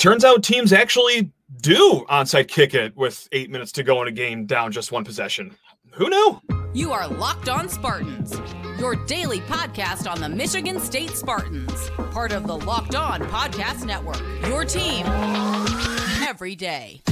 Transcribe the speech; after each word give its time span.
turns 0.00 0.24
out 0.24 0.42
teams 0.42 0.72
actually 0.72 1.30
do 1.60 2.06
onside 2.08 2.48
kick 2.48 2.72
it 2.72 2.96
with 2.96 3.28
eight 3.32 3.50
minutes 3.50 3.70
to 3.70 3.82
go 3.82 4.00
in 4.00 4.08
a 4.08 4.10
game 4.10 4.46
down 4.46 4.72
just 4.72 4.90
one 4.90 5.04
possession. 5.04 5.54
Who 5.92 6.08
knew? 6.08 6.40
You 6.72 6.92
are 6.92 7.06
Locked 7.06 7.50
On 7.50 7.68
Spartans, 7.68 8.34
your 8.78 8.94
daily 9.04 9.40
podcast 9.40 10.10
on 10.10 10.18
the 10.22 10.28
Michigan 10.28 10.80
State 10.80 11.10
Spartans, 11.10 11.90
part 12.12 12.32
of 12.32 12.46
the 12.46 12.56
Locked 12.56 12.94
On 12.94 13.20
Podcast 13.20 13.84
Network. 13.84 14.20
Your 14.48 14.64
team 14.64 15.04
every 16.26 16.56
day. 16.56 17.02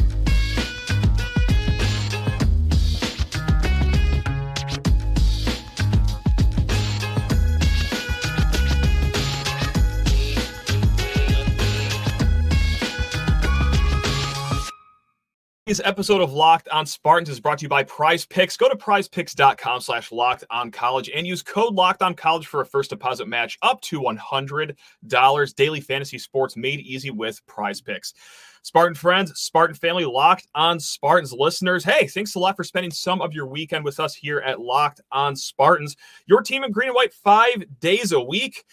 This 15.68 15.82
episode 15.84 16.22
of 16.22 16.32
Locked 16.32 16.66
on 16.70 16.86
Spartans 16.86 17.28
is 17.28 17.40
brought 17.40 17.58
to 17.58 17.64
you 17.64 17.68
by 17.68 17.82
Prize 17.82 18.24
Picks. 18.24 18.56
Go 18.56 18.70
to 18.70 18.74
prizepicks.com 18.74 19.82
slash 19.82 20.10
locked 20.10 20.42
on 20.48 20.70
college 20.70 21.10
and 21.14 21.26
use 21.26 21.42
code 21.42 21.74
locked 21.74 22.00
on 22.00 22.14
college 22.14 22.46
for 22.46 22.62
a 22.62 22.66
first 22.66 22.88
deposit 22.88 23.28
match 23.28 23.58
up 23.60 23.78
to 23.82 24.00
$100. 24.00 25.54
Daily 25.56 25.80
fantasy 25.82 26.18
sports 26.18 26.56
made 26.56 26.80
easy 26.80 27.10
with 27.10 27.44
Prize 27.46 27.82
Picks. 27.82 28.14
Spartan 28.62 28.94
friends, 28.94 29.38
Spartan 29.38 29.76
family, 29.76 30.06
Locked 30.06 30.46
on 30.54 30.80
Spartans 30.80 31.34
listeners. 31.34 31.84
Hey, 31.84 32.06
thanks 32.06 32.34
a 32.34 32.38
lot 32.38 32.56
for 32.56 32.64
spending 32.64 32.90
some 32.90 33.20
of 33.20 33.34
your 33.34 33.46
weekend 33.46 33.84
with 33.84 34.00
us 34.00 34.14
here 34.14 34.38
at 34.38 34.62
Locked 34.62 35.02
on 35.12 35.36
Spartans. 35.36 35.96
Your 36.24 36.40
team 36.40 36.64
in 36.64 36.72
green 36.72 36.88
and 36.88 36.96
white 36.96 37.12
five 37.12 37.62
days 37.78 38.12
a 38.12 38.20
week 38.20 38.64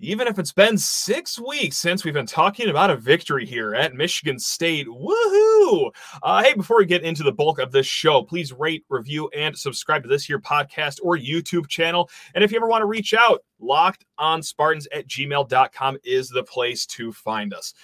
even 0.00 0.26
if 0.26 0.38
it's 0.38 0.52
been 0.52 0.78
six 0.78 1.38
weeks 1.38 1.76
since 1.76 2.04
we've 2.04 2.14
been 2.14 2.24
talking 2.24 2.70
about 2.70 2.90
a 2.90 2.96
victory 2.96 3.44
here 3.44 3.74
at 3.74 3.94
Michigan 3.94 4.38
State. 4.38 4.86
Woohoo! 4.86 5.90
Uh, 6.22 6.42
hey, 6.42 6.54
before 6.54 6.78
we 6.78 6.86
get 6.86 7.02
into 7.02 7.22
the 7.22 7.32
bulk 7.32 7.58
of 7.58 7.70
this 7.70 7.86
show, 7.86 8.22
please 8.22 8.52
rate, 8.52 8.84
review, 8.88 9.28
and 9.36 9.56
subscribe 9.56 10.02
to 10.02 10.08
this 10.08 10.24
here 10.24 10.40
podcast 10.40 11.00
or 11.02 11.18
YouTube 11.18 11.68
channel. 11.68 12.08
And 12.34 12.42
if 12.42 12.50
you 12.50 12.56
ever 12.56 12.66
want 12.66 12.80
to 12.80 12.86
reach 12.86 13.12
out, 13.12 13.42
locked 13.58 14.06
on 14.16 14.42
Spartans 14.42 14.88
at 14.92 15.06
gmail.com 15.06 15.98
is 16.02 16.30
the 16.30 16.44
place 16.44 16.86
to 16.86 17.12
find 17.12 17.52
us. 17.52 17.74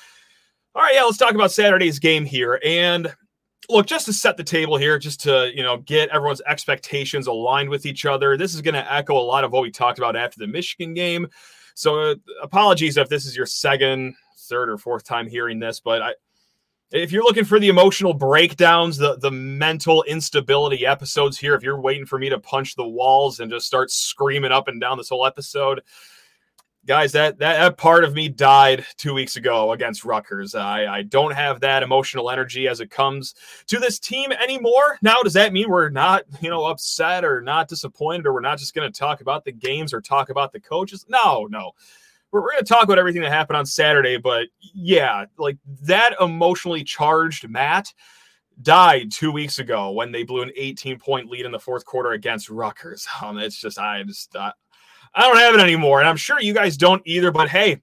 All 0.75 0.83
right, 0.83 0.95
yeah, 0.95 1.05
let's 1.05 1.19
talk 1.19 1.34
about 1.34 1.53
Saturday's 1.53 1.98
game 1.98 2.25
here. 2.25 2.61
And 2.64 3.14
look, 3.69 3.86
just 3.86 4.06
to 4.06 4.12
set 4.12 4.39
the 4.39 4.45
table 4.45 4.78
here, 4.78 4.98
just 4.98 5.20
to 5.23 5.51
you 5.55 5.62
know 5.62 5.78
get 5.78 6.08
everyone's 6.11 6.42
expectations 6.47 7.27
aligned 7.27 7.69
with 7.69 7.84
each 7.84 8.06
other. 8.06 8.36
This 8.36 8.55
is 8.55 8.62
going 8.62 8.75
to 8.75 8.92
echo 8.92 9.19
a 9.19 9.20
lot 9.20 9.45
of 9.45 9.53
what 9.53 9.62
we 9.62 9.70
talked 9.70 9.98
about 9.98 10.17
after 10.17 10.39
the 10.39 10.47
Michigan 10.47 10.95
game. 10.95 11.28
So 11.77 12.00
uh, 12.00 12.14
apologies 12.42 12.96
if 12.96 13.10
this 13.10 13.27
is 13.27 13.36
your 13.36 13.44
second, 13.44 14.14
third, 14.48 14.70
or 14.70 14.78
fourth 14.78 15.05
time 15.05 15.28
hearing 15.28 15.58
this, 15.58 15.78
but 15.78 16.00
I, 16.00 16.14
if 16.91 17.12
you're 17.12 17.22
looking 17.22 17.44
for 17.44 17.60
the 17.60 17.68
emotional 17.68 18.14
breakdowns, 18.14 18.96
the 18.96 19.18
the 19.18 19.30
mental 19.30 20.02
instability 20.05 20.86
episodes 20.86 21.38
here, 21.38 21.55
if 21.55 21.62
you're 21.62 21.78
waiting 21.78 22.06
for 22.06 22.18
me 22.18 22.30
to 22.30 22.41
punch 22.41 22.77
the 22.77 22.88
walls 22.88 23.41
and 23.41 23.50
just 23.50 23.66
start 23.66 23.91
screaming 23.91 24.52
up 24.52 24.68
and 24.68 24.80
down 24.80 24.96
this 24.96 25.10
whole 25.10 25.27
episode, 25.27 25.83
guys, 26.87 27.12
that, 27.12 27.39
that, 27.39 27.59
that 27.59 27.77
part 27.77 28.05
of 28.05 28.15
me 28.15 28.29
died 28.29 28.87
two 28.97 29.12
weeks 29.12 29.37
ago 29.37 29.73
against 29.73 30.05
Rutgers. 30.05 30.55
I, 30.55 30.87
I 30.87 31.03
don't 31.03 31.34
have 31.34 31.61
that 31.61 31.83
emotional 31.83 32.31
energy 32.31 32.69
as 32.69 32.81
it 32.81 32.91
comes 32.91 33.34
to 33.67 33.79
this 33.79 33.98
team 33.98 34.33
anymore. 34.33 34.98
Now, 35.03 35.17
does 35.23 35.33
that 35.34 35.53
mean 35.53 35.69
we're 35.69 35.91
not, 35.91 36.25
you 36.41 36.48
know, 36.48 36.64
upset 36.64 37.25
or 37.25 37.41
not 37.41 37.69
disappointed, 37.69 38.27
or 38.27 38.33
we're 38.33 38.41
not 38.41 38.59
just 38.59 38.75
going 38.75 38.91
to 38.91 38.98
talk 38.98 39.20
about 39.20 39.45
the 39.45 39.53
games 39.53 39.92
or 39.92 40.01
talk 40.01 40.31
about 40.31 40.53
the 40.53 40.61
coaches? 40.61 41.05
No, 41.09 41.47
no. 41.51 41.73
We're, 42.31 42.42
we're 42.42 42.53
going 42.53 42.64
to 42.64 42.73
talk 42.73 42.84
about 42.84 42.98
everything 42.98 43.23
that 43.23 43.33
happened 43.33 43.57
on 43.57 43.67
Saturday, 43.67 44.17
but 44.17 44.47
yeah, 44.61 45.27
like 45.39 45.59
that 45.83 46.14
emotionally 46.20 46.84
charged 46.84 47.48
Matt 47.48 47.92
died 48.62 49.12
two 49.12 49.31
weeks 49.31 49.59
ago 49.59 49.91
when 49.91 50.12
they 50.12 50.23
blew 50.23 50.42
an 50.42 50.51
18 50.57 50.98
point 50.98 51.29
lead 51.29 51.45
in 51.45 51.52
the 51.52 51.58
fourth 51.58 51.85
quarter 51.85 52.13
against 52.13 52.48
Rutgers. 52.48 53.07
Um, 53.23 53.39
it's 53.39 53.61
just, 53.61 53.79
I 53.79 54.02
just, 54.05 54.35
I 55.16 55.22
don't 55.22 55.38
have 55.38 55.54
it 55.54 55.60
anymore. 55.60 56.00
And 56.00 56.08
I'm 56.08 56.16
sure 56.16 56.40
you 56.40 56.54
guys 56.54 56.77
don't 56.77 57.02
either. 57.06 57.32
But 57.32 57.48
hey, 57.48 57.80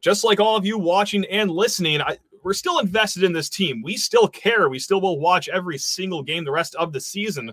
just 0.00 0.24
like 0.24 0.40
all 0.40 0.56
of 0.56 0.66
you 0.66 0.76
watching 0.76 1.24
and 1.26 1.50
listening, 1.50 2.02
I, 2.02 2.18
we're 2.42 2.52
still 2.52 2.80
invested 2.80 3.22
in 3.22 3.32
this 3.32 3.48
team. 3.48 3.80
We 3.82 3.96
still 3.96 4.28
care. 4.28 4.68
We 4.68 4.78
still 4.78 5.00
will 5.00 5.18
watch 5.18 5.48
every 5.48 5.78
single 5.78 6.22
game 6.22 6.44
the 6.44 6.52
rest 6.52 6.74
of 6.74 6.92
the 6.92 7.00
season. 7.00 7.52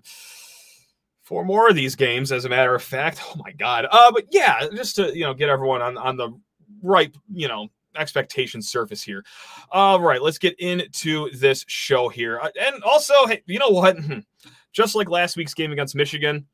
Four 1.23 1.45
more 1.45 1.69
of 1.69 1.75
these 1.75 1.95
games, 1.95 2.31
as 2.31 2.43
a 2.43 2.49
matter 2.49 2.75
of 2.75 2.83
fact. 2.83 3.21
Oh 3.25 3.39
my 3.45 3.51
god. 3.53 3.87
Uh, 3.89 4.11
but 4.11 4.25
yeah, 4.31 4.67
just 4.75 4.97
to 4.97 5.15
you 5.17 5.23
know 5.23 5.33
get 5.33 5.49
everyone 5.49 5.81
on 5.81 5.97
on 5.97 6.17
the 6.17 6.37
right 6.81 7.15
you 7.31 7.47
know 7.47 7.69
expectation 7.95 8.61
surface 8.61 9.03
here. 9.03 9.23
All 9.71 10.01
right, 10.01 10.21
let's 10.21 10.37
get 10.37 10.59
into 10.59 11.29
this 11.31 11.63
show 11.67 12.09
here. 12.09 12.39
Uh, 12.39 12.49
and 12.59 12.83
also, 12.83 13.25
hey, 13.27 13.43
you 13.45 13.59
know 13.59 13.69
what? 13.69 13.97
Just 14.73 14.95
like 14.95 15.09
last 15.09 15.35
week's 15.35 15.53
game 15.53 15.73
against 15.73 15.95
Michigan, 15.95 16.47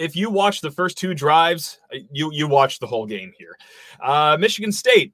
if 0.00 0.16
you 0.16 0.30
watch 0.30 0.62
the 0.62 0.70
first 0.70 0.96
two 0.96 1.14
drives, 1.14 1.78
uh, 1.94 1.98
you 2.10 2.32
you 2.32 2.48
watch 2.48 2.78
the 2.78 2.86
whole 2.86 3.06
game 3.06 3.32
here. 3.38 3.56
Uh, 4.02 4.36
Michigan 4.40 4.72
State, 4.72 5.12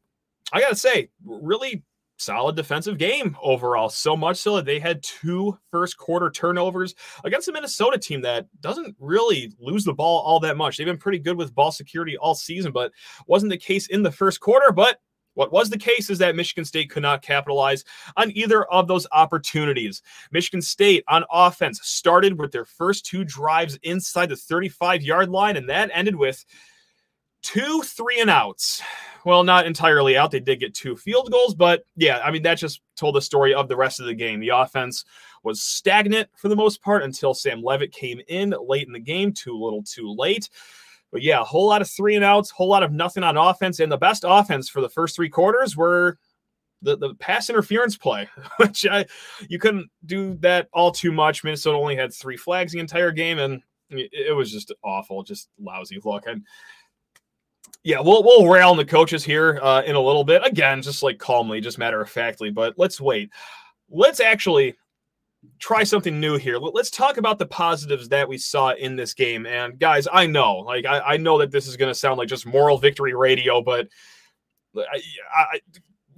I 0.53 0.61
gotta 0.61 0.77
say, 0.77 1.11
really 1.25 1.83
solid 2.19 2.57
defensive 2.57 2.97
game 2.97 3.37
overall. 3.43 3.89
So 3.89 4.17
much 4.17 4.39
so 4.39 4.57
that 4.57 4.65
they 4.65 4.79
had 4.79 5.03
two 5.03 5.59
first 5.71 5.99
quarter 5.99 6.31
turnovers 6.31 6.95
against 7.25 7.49
a 7.49 7.53
Minnesota 7.53 7.99
team 7.99 8.23
that 8.23 8.47
doesn't 8.61 8.97
really 8.99 9.53
lose 9.59 9.85
the 9.85 9.93
ball 9.93 10.21
all 10.21 10.41
that 10.41 10.57
much. 10.57 10.77
They've 10.77 10.87
been 10.87 10.97
pretty 10.97 11.19
good 11.19 11.37
with 11.37 11.55
ball 11.55 11.73
security 11.73 12.17
all 12.17 12.35
season, 12.35 12.73
but 12.73 12.93
wasn't 13.27 13.51
the 13.51 13.59
case 13.59 13.89
in 13.89 14.03
the 14.03 14.13
first 14.13 14.41
quarter. 14.41 14.73
But 14.73 15.01
what 15.37 15.53
was 15.53 15.71
the 15.71 15.79
case 15.79 16.09
is 16.11 16.19
that 16.19 16.35
Michigan 16.35 16.65
State 16.65 16.91
could 16.91 17.03
not 17.03 17.23
capitalize 17.23 17.85
on 18.17 18.33
either 18.33 18.65
of 18.65 18.89
those 18.89 19.07
opportunities. 19.13 20.03
Michigan 20.33 20.63
State 20.63 21.05
on 21.09 21.25
offense 21.31 21.81
started 21.83 22.39
with 22.39 22.53
their 22.53 22.65
first 22.65 23.05
two 23.05 23.23
drives 23.23 23.79
inside 23.83 24.31
the 24.31 24.37
35 24.37 25.03
yard 25.03 25.29
line, 25.29 25.57
and 25.57 25.69
that 25.69 25.91
ended 25.93 26.17
with 26.17 26.45
two 27.43 27.83
three 27.83 28.21
and 28.21 28.31
outs. 28.31 28.83
Well, 29.27 29.45
not 29.45 29.67
entirely 29.67 30.17
out. 30.17 30.31
They 30.31 30.41
did 30.41 30.61
get 30.61 30.75
two 30.75 30.97
field 30.97 31.31
goals, 31.31 31.55
but 31.55 31.85
yeah, 31.97 32.21
I 32.25 32.31
mean, 32.31 32.43
that 32.43 32.59
just 32.59 32.81
told 32.97 33.15
the 33.15 33.21
story 33.21 33.53
of 33.53 33.69
the 33.69 33.77
rest 33.77 34.01
of 34.01 34.07
the 34.07 34.15
game. 34.15 34.41
The 34.41 34.49
offense 34.49 35.05
was 35.43 35.61
stagnant 35.61 36.31
for 36.35 36.49
the 36.49 36.57
most 36.57 36.81
part 36.81 37.03
until 37.03 37.35
Sam 37.35 37.63
Leavitt 37.63 37.93
came 37.93 38.21
in 38.29 38.55
late 38.67 38.87
in 38.87 38.93
the 38.93 39.01
game, 39.01 39.33
too 39.33 39.53
little 39.53 39.83
too 39.83 40.15
late. 40.17 40.49
But 41.13 41.23
yeah, 41.23 41.41
a 41.41 41.45
whole 41.45 41.67
lot 41.67 41.83
of 41.83 41.91
three 41.91 42.17
and 42.17 42.25
outs, 42.25 42.51
whole 42.51 42.69
lot 42.69 42.83
of 42.83 42.93
nothing 42.93 43.23
on 43.23 43.37
offense. 43.37 43.81
And 43.81 43.91
the 43.91 43.97
best 43.97 44.25
offense 44.27 44.69
for 44.69 44.81
the 44.81 44.89
first 44.89 45.17
three 45.17 45.29
quarters 45.29 45.77
were 45.77 46.19
the, 46.83 46.97
the 46.97 47.15
pass 47.15 47.49
interference 47.49 47.97
play, 47.97 48.29
which 48.59 48.87
I 48.87 49.07
you 49.49 49.59
couldn't 49.59 49.91
do 50.05 50.35
that 50.41 50.69
all 50.73 50.91
too 50.91 51.13
much. 51.13 51.45
Minnesota 51.45 51.77
only 51.77 51.97
had 51.97 52.13
three 52.13 52.37
flags 52.37 52.73
the 52.73 52.79
entire 52.79 53.13
game, 53.13 53.39
and 53.39 53.63
it, 53.91 54.35
was 54.35 54.51
just 54.51 54.73
awful, 54.83 55.23
just 55.23 55.49
lousy 55.61 56.01
look. 56.05 56.27
And 56.27 56.45
yeah, 57.83 58.01
we'll 58.01 58.23
we'll 58.23 58.49
rail 58.49 58.71
on 58.71 58.77
the 58.77 58.85
coaches 58.85 59.25
here 59.25 59.61
uh, 59.63 59.83
in 59.83 59.95
a 59.95 60.01
little 60.01 60.25
bit. 60.25 60.45
Again, 60.45 60.83
just 60.83 61.03
like 61.03 61.19
calmly, 61.19 61.61
just 61.61 61.79
matter 61.79 62.01
of 62.01 62.11
factly. 62.11 62.51
But 62.51 62.75
let's 62.77 63.01
wait. 63.01 63.31
Let's 63.89 64.21
actually 64.21 64.75
try 65.59 65.85
something 65.85 66.21
new 66.21 66.37
here. 66.37 66.59
Let's 66.59 66.91
talk 66.91 67.17
about 67.17 67.39
the 67.39 67.47
positives 67.47 68.09
that 68.09 68.29
we 68.29 68.39
saw 68.39 68.73
in 68.73 68.97
this 68.97 69.15
game. 69.15 69.47
And 69.47 69.79
guys, 69.79 70.07
I 70.13 70.27
know, 70.27 70.57
like, 70.59 70.87
I, 70.87 71.01
I 71.01 71.17
know 71.17 71.39
that 71.39 71.51
this 71.51 71.67
is 71.67 71.77
going 71.77 71.91
to 71.91 71.99
sound 71.99 72.19
like 72.19 72.29
just 72.29 72.47
moral 72.47 72.79
victory 72.79 73.15
radio, 73.15 73.63
but 73.63 73.89
I, 74.77 75.03
I, 75.35 75.61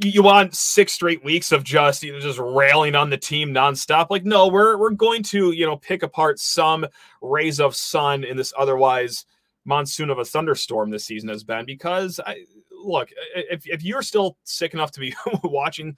you 0.01 0.23
want 0.23 0.55
six 0.55 0.93
straight 0.93 1.25
weeks 1.25 1.53
of 1.53 1.65
just 1.65 2.03
you 2.03 2.13
know, 2.13 2.21
just 2.21 2.39
railing 2.39 2.95
on 2.95 3.11
the 3.11 3.17
team 3.17 3.51
nonstop. 3.51 4.09
Like, 4.11 4.25
no, 4.25 4.49
we're 4.49 4.77
we're 4.77 4.91
going 4.91 5.23
to 5.25 5.53
you 5.53 5.67
know 5.67 5.77
pick 5.77 6.03
apart 6.03 6.39
some 6.39 6.87
rays 7.21 7.61
of 7.61 7.75
sun 7.75 8.25
in 8.25 8.37
this 8.37 8.53
otherwise 8.57 9.27
monsoon 9.65 10.09
of 10.09 10.19
a 10.19 10.25
thunderstorm 10.25 10.91
this 10.91 11.05
season 11.05 11.29
has 11.29 11.45
been 11.45 11.67
because 11.67 12.21
I 12.25 12.45
look 12.71 13.11
if 13.35 13.67
if 13.67 13.83
you're 13.83 14.03
still 14.03 14.37
sick 14.45 14.73
enough 14.73 14.93
to 14.93 15.01
be 15.01 15.15
watching 15.45 15.97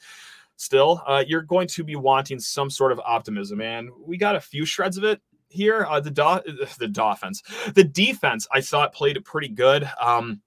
still, 0.60 1.02
uh, 1.06 1.24
you're 1.26 1.42
going 1.42 1.66
to 1.66 1.82
be 1.82 1.96
wanting 1.96 2.38
some 2.38 2.68
sort 2.68 2.92
of 2.92 3.00
optimism. 3.00 3.60
And 3.60 3.88
we 3.98 4.18
got 4.18 4.36
a 4.36 4.40
few 4.40 4.66
shreds 4.66 4.98
of 4.98 5.04
it 5.04 5.20
here. 5.48 5.86
Uh, 5.88 6.00
the 6.00 6.10
do- 6.10 6.22
the 6.78 6.92
offense, 7.02 7.42
the 7.74 7.84
defense, 7.84 8.46
I 8.52 8.60
thought 8.60 8.92
played 8.92 9.24
pretty 9.24 9.48
good. 9.48 9.88
Um, 10.00 10.42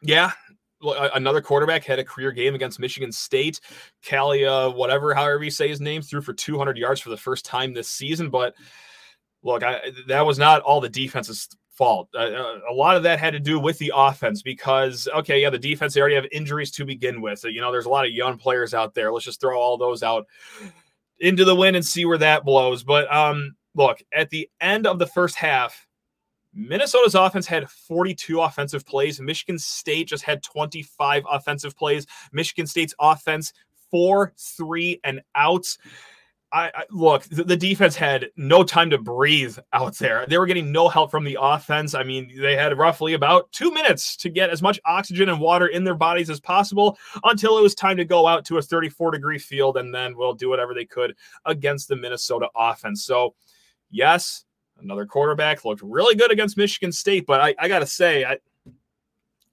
yeah, 0.00 0.32
another 0.80 1.40
quarterback 1.40 1.84
had 1.84 1.98
a 1.98 2.04
career 2.04 2.32
game 2.32 2.54
against 2.54 2.78
Michigan 2.78 3.10
State. 3.10 3.60
Kalia, 4.04 4.74
whatever, 4.74 5.12
however 5.14 5.42
you 5.42 5.50
say 5.50 5.68
his 5.68 5.80
name, 5.80 6.02
threw 6.02 6.20
for 6.20 6.32
200 6.32 6.78
yards 6.78 7.00
for 7.00 7.10
the 7.10 7.16
first 7.16 7.44
time 7.44 7.74
this 7.74 7.88
season. 7.88 8.30
But 8.30 8.54
look, 9.42 9.62
I, 9.64 9.80
that 10.06 10.24
was 10.24 10.38
not 10.38 10.62
all 10.62 10.80
the 10.80 10.88
defense's 10.88 11.48
fault. 11.72 12.08
Uh, 12.14 12.18
uh, 12.18 12.58
a 12.70 12.72
lot 12.72 12.96
of 12.96 13.02
that 13.02 13.18
had 13.18 13.32
to 13.32 13.40
do 13.40 13.58
with 13.58 13.78
the 13.78 13.92
offense 13.94 14.42
because, 14.42 15.08
okay, 15.14 15.40
yeah, 15.40 15.50
the 15.50 15.58
defense, 15.58 15.94
they 15.94 16.00
already 16.00 16.14
have 16.14 16.26
injuries 16.30 16.70
to 16.72 16.84
begin 16.84 17.20
with. 17.20 17.38
So, 17.38 17.48
you 17.48 17.60
know, 17.60 17.72
there's 17.72 17.86
a 17.86 17.90
lot 17.90 18.04
of 18.04 18.12
young 18.12 18.38
players 18.38 18.74
out 18.74 18.94
there. 18.94 19.12
Let's 19.12 19.24
just 19.24 19.40
throw 19.40 19.58
all 19.58 19.76
those 19.76 20.02
out 20.02 20.26
into 21.18 21.44
the 21.44 21.56
wind 21.56 21.76
and 21.76 21.84
see 21.84 22.04
where 22.04 22.18
that 22.18 22.44
blows. 22.44 22.84
But 22.84 23.12
um, 23.12 23.56
look, 23.74 24.02
at 24.12 24.30
the 24.30 24.48
end 24.60 24.86
of 24.86 24.98
the 24.98 25.06
first 25.06 25.36
half, 25.36 25.86
Minnesota's 26.54 27.14
offense 27.14 27.46
had 27.46 27.70
42 27.70 28.40
offensive 28.40 28.84
plays. 28.84 29.20
Michigan 29.20 29.58
State 29.58 30.08
just 30.08 30.22
had 30.22 30.42
25 30.42 31.22
offensive 31.30 31.76
plays. 31.76 32.06
Michigan 32.32 32.66
State's 32.66 32.94
offense, 33.00 33.54
four, 33.90 34.34
three, 34.36 35.00
and 35.04 35.22
outs. 35.34 35.78
I, 36.52 36.70
I, 36.74 36.84
look, 36.90 37.22
the, 37.24 37.56
defense 37.56 37.96
had 37.96 38.30
no 38.36 38.62
time 38.62 38.90
to 38.90 38.98
breathe 38.98 39.58
out 39.72 39.96
there. 39.96 40.26
They 40.26 40.36
were 40.36 40.44
getting 40.44 40.70
no 40.70 40.86
help 40.88 41.10
from 41.10 41.24
the 41.24 41.38
offense. 41.40 41.94
I 41.94 42.02
mean, 42.02 42.30
they 42.38 42.56
had 42.56 42.76
roughly 42.76 43.14
about 43.14 43.50
two 43.52 43.72
minutes 43.72 44.16
to 44.18 44.28
get 44.28 44.50
as 44.50 44.60
much 44.60 44.78
oxygen 44.84 45.30
and 45.30 45.40
water 45.40 45.68
in 45.68 45.82
their 45.82 45.94
bodies 45.94 46.28
as 46.28 46.40
possible 46.40 46.98
until 47.24 47.56
it 47.56 47.62
was 47.62 47.74
time 47.74 47.96
to 47.96 48.04
go 48.04 48.26
out 48.26 48.44
to 48.46 48.58
a 48.58 48.62
34 48.62 49.12
degree 49.12 49.38
field 49.38 49.78
and 49.78 49.94
then 49.94 50.14
we'll 50.14 50.34
do 50.34 50.50
whatever 50.50 50.74
they 50.74 50.84
could 50.84 51.14
against 51.46 51.88
the 51.88 51.96
Minnesota 51.96 52.48
offense. 52.54 53.02
So, 53.02 53.34
yes, 53.90 54.44
another 54.78 55.06
quarterback 55.06 55.64
looked 55.64 55.82
really 55.82 56.14
good 56.14 56.30
against 56.30 56.58
Michigan 56.58 56.92
State, 56.92 57.24
but 57.26 57.40
I, 57.40 57.54
I 57.58 57.68
got 57.68 57.78
to 57.78 57.86
say, 57.86 58.26
I, 58.26 58.36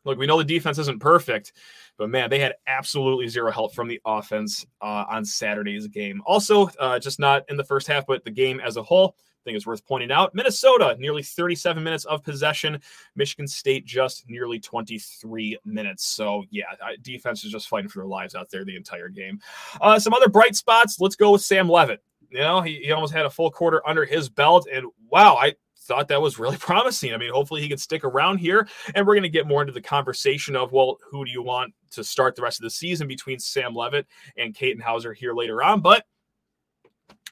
look, 0.03 0.17
we 0.17 0.27
know 0.27 0.37
the 0.37 0.43
defense 0.43 0.77
isn't 0.79 0.99
perfect, 0.99 1.53
but 1.99 2.09
man, 2.09 2.29
they 2.29 2.39
had 2.39 2.55
absolutely 2.65 3.27
zero 3.27 3.51
help 3.51 3.75
from 3.75 3.89
the 3.89 4.01
offense 4.05 4.65
uh, 4.81 5.03
on 5.09 5.25
Saturday's 5.25 5.85
game. 5.87 6.23
Also, 6.25 6.69
uh, 6.79 6.97
just 6.97 7.19
not 7.19 7.43
in 7.49 7.57
the 7.57 7.63
first 7.63 7.87
half, 7.87 8.07
but 8.07 8.23
the 8.23 8.31
game 8.31 8.61
as 8.61 8.77
a 8.77 8.83
whole. 8.83 9.15
I 9.19 9.43
think 9.43 9.57
it's 9.57 9.67
worth 9.67 9.85
pointing 9.85 10.11
out. 10.11 10.33
Minnesota, 10.33 10.95
nearly 10.97 11.23
37 11.23 11.83
minutes 11.83 12.05
of 12.05 12.23
possession. 12.23 12.79
Michigan 13.15 13.47
State, 13.47 13.85
just 13.85 14.29
nearly 14.29 14.59
23 14.59 15.57
minutes. 15.65 16.05
So, 16.05 16.43
yeah, 16.51 16.65
defense 17.01 17.43
is 17.43 17.51
just 17.51 17.67
fighting 17.67 17.89
for 17.89 17.99
their 17.99 18.07
lives 18.07 18.33
out 18.35 18.49
there 18.49 18.65
the 18.65 18.75
entire 18.75 19.09
game. 19.09 19.39
Uh, 19.81 19.99
some 19.99 20.13
other 20.13 20.29
bright 20.29 20.55
spots. 20.55 20.99
Let's 20.99 21.15
go 21.15 21.31
with 21.31 21.41
Sam 21.41 21.69
Leavitt. 21.69 22.01
You 22.29 22.39
know, 22.39 22.61
he, 22.61 22.75
he 22.75 22.91
almost 22.91 23.13
had 23.13 23.25
a 23.25 23.29
full 23.29 23.51
quarter 23.51 23.85
under 23.87 24.05
his 24.05 24.29
belt. 24.29 24.67
And 24.71 24.87
wow, 25.09 25.35
I 25.35 25.55
thought 25.89 26.07
that 26.07 26.21
was 26.21 26.39
really 26.39 26.57
promising. 26.69 27.13
I 27.13 27.17
mean, 27.17 27.31
hopefully 27.31 27.61
he 27.61 27.67
can 27.67 27.77
stick 27.77 28.05
around 28.05 28.37
here. 28.37 28.67
And 28.95 29.05
we're 29.05 29.15
going 29.15 29.23
to 29.23 29.29
get 29.29 29.47
more 29.47 29.61
into 29.61 29.73
the 29.73 29.81
conversation 29.81 30.55
of, 30.55 30.71
well, 30.71 30.97
who 31.09 31.25
do 31.25 31.31
you 31.31 31.41
want 31.41 31.73
to 31.91 32.03
start 32.03 32.35
the 32.35 32.41
rest 32.41 32.59
of 32.59 32.63
the 32.63 32.69
season 32.69 33.07
between 33.07 33.39
Sam 33.39 33.75
Leavitt 33.75 34.07
and 34.37 34.55
Katin 34.55 34.79
Houser 34.79 35.13
here 35.13 35.33
later 35.33 35.61
on. 35.63 35.81
But 35.81 36.05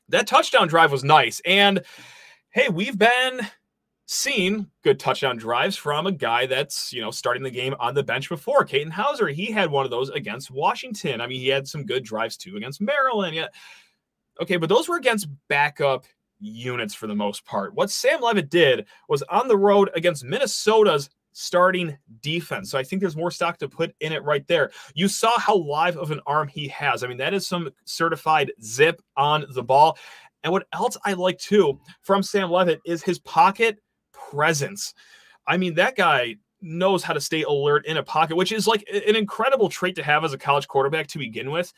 that 0.09 0.27
touchdown 0.27 0.67
drive 0.67 0.91
was 0.91 1.03
nice. 1.03 1.41
And 1.45 1.83
hey, 2.49 2.69
we've 2.69 2.97
been 2.97 3.41
seeing 4.07 4.67
good 4.83 4.99
touchdown 4.99 5.37
drives 5.37 5.75
from 5.75 6.07
a 6.07 6.11
guy 6.11 6.45
that's, 6.45 6.93
you 6.93 7.01
know, 7.01 7.11
starting 7.11 7.43
the 7.43 7.51
game 7.51 7.75
on 7.79 7.93
the 7.93 8.03
bench 8.03 8.29
before. 8.29 8.63
Katin 8.63 8.89
Houser, 8.91 9.27
he 9.27 9.51
had 9.51 9.69
one 9.69 9.85
of 9.85 9.91
those 9.91 10.09
against 10.09 10.49
Washington. 10.49 11.19
I 11.19 11.27
mean, 11.27 11.41
he 11.41 11.49
had 11.49 11.67
some 11.67 11.85
good 11.85 12.03
drives 12.03 12.37
too 12.37 12.55
against 12.55 12.81
Maryland. 12.81 13.35
Yeah. 13.35 13.47
Okay, 14.41 14.57
but 14.57 14.69
those 14.69 14.87
were 14.87 14.97
against 14.97 15.27
backup 15.49 16.05
units 16.39 16.93
for 16.93 17.07
the 17.07 17.15
most 17.15 17.45
part. 17.45 17.73
What 17.73 17.91
Sam 17.91 18.21
Leavitt 18.21 18.49
did 18.49 18.85
was 19.09 19.23
on 19.23 19.47
the 19.47 19.57
road 19.57 19.89
against 19.95 20.23
Minnesota's 20.23 21.09
starting 21.33 21.95
defense. 22.21 22.71
So 22.71 22.79
I 22.79 22.83
think 22.83 22.99
there's 22.99 23.15
more 23.15 23.29
stock 23.29 23.59
to 23.59 23.69
put 23.69 23.93
in 23.99 24.11
it 24.11 24.23
right 24.23 24.45
there. 24.47 24.71
You 24.95 25.07
saw 25.07 25.37
how 25.39 25.55
live 25.55 25.95
of 25.95 26.09
an 26.09 26.19
arm 26.25 26.47
he 26.47 26.67
has. 26.69 27.03
I 27.03 27.07
mean, 27.07 27.17
that 27.17 27.33
is 27.33 27.45
some 27.45 27.69
certified 27.85 28.51
zip 28.63 29.01
on 29.15 29.45
the 29.53 29.61
ball. 29.61 29.97
And 30.43 30.51
what 30.51 30.67
else 30.73 30.97
I 31.05 31.13
like 31.13 31.37
too 31.37 31.79
from 32.01 32.23
Sam 32.23 32.49
Leavitt 32.49 32.81
is 32.85 33.03
his 33.03 33.19
pocket 33.19 33.77
presence. 34.13 34.95
I 35.45 35.57
mean, 35.57 35.75
that 35.75 35.95
guy 35.95 36.37
knows 36.59 37.03
how 37.03 37.13
to 37.13 37.21
stay 37.21 37.43
alert 37.43 37.85
in 37.85 37.97
a 37.97 38.03
pocket, 38.03 38.35
which 38.35 38.51
is 38.51 38.65
like 38.65 38.83
an 38.91 39.15
incredible 39.15 39.69
trait 39.69 39.95
to 39.95 40.03
have 40.03 40.23
as 40.23 40.33
a 40.33 40.37
college 40.37 40.67
quarterback 40.67 41.05
to 41.07 41.19
begin 41.19 41.51
with. 41.51 41.71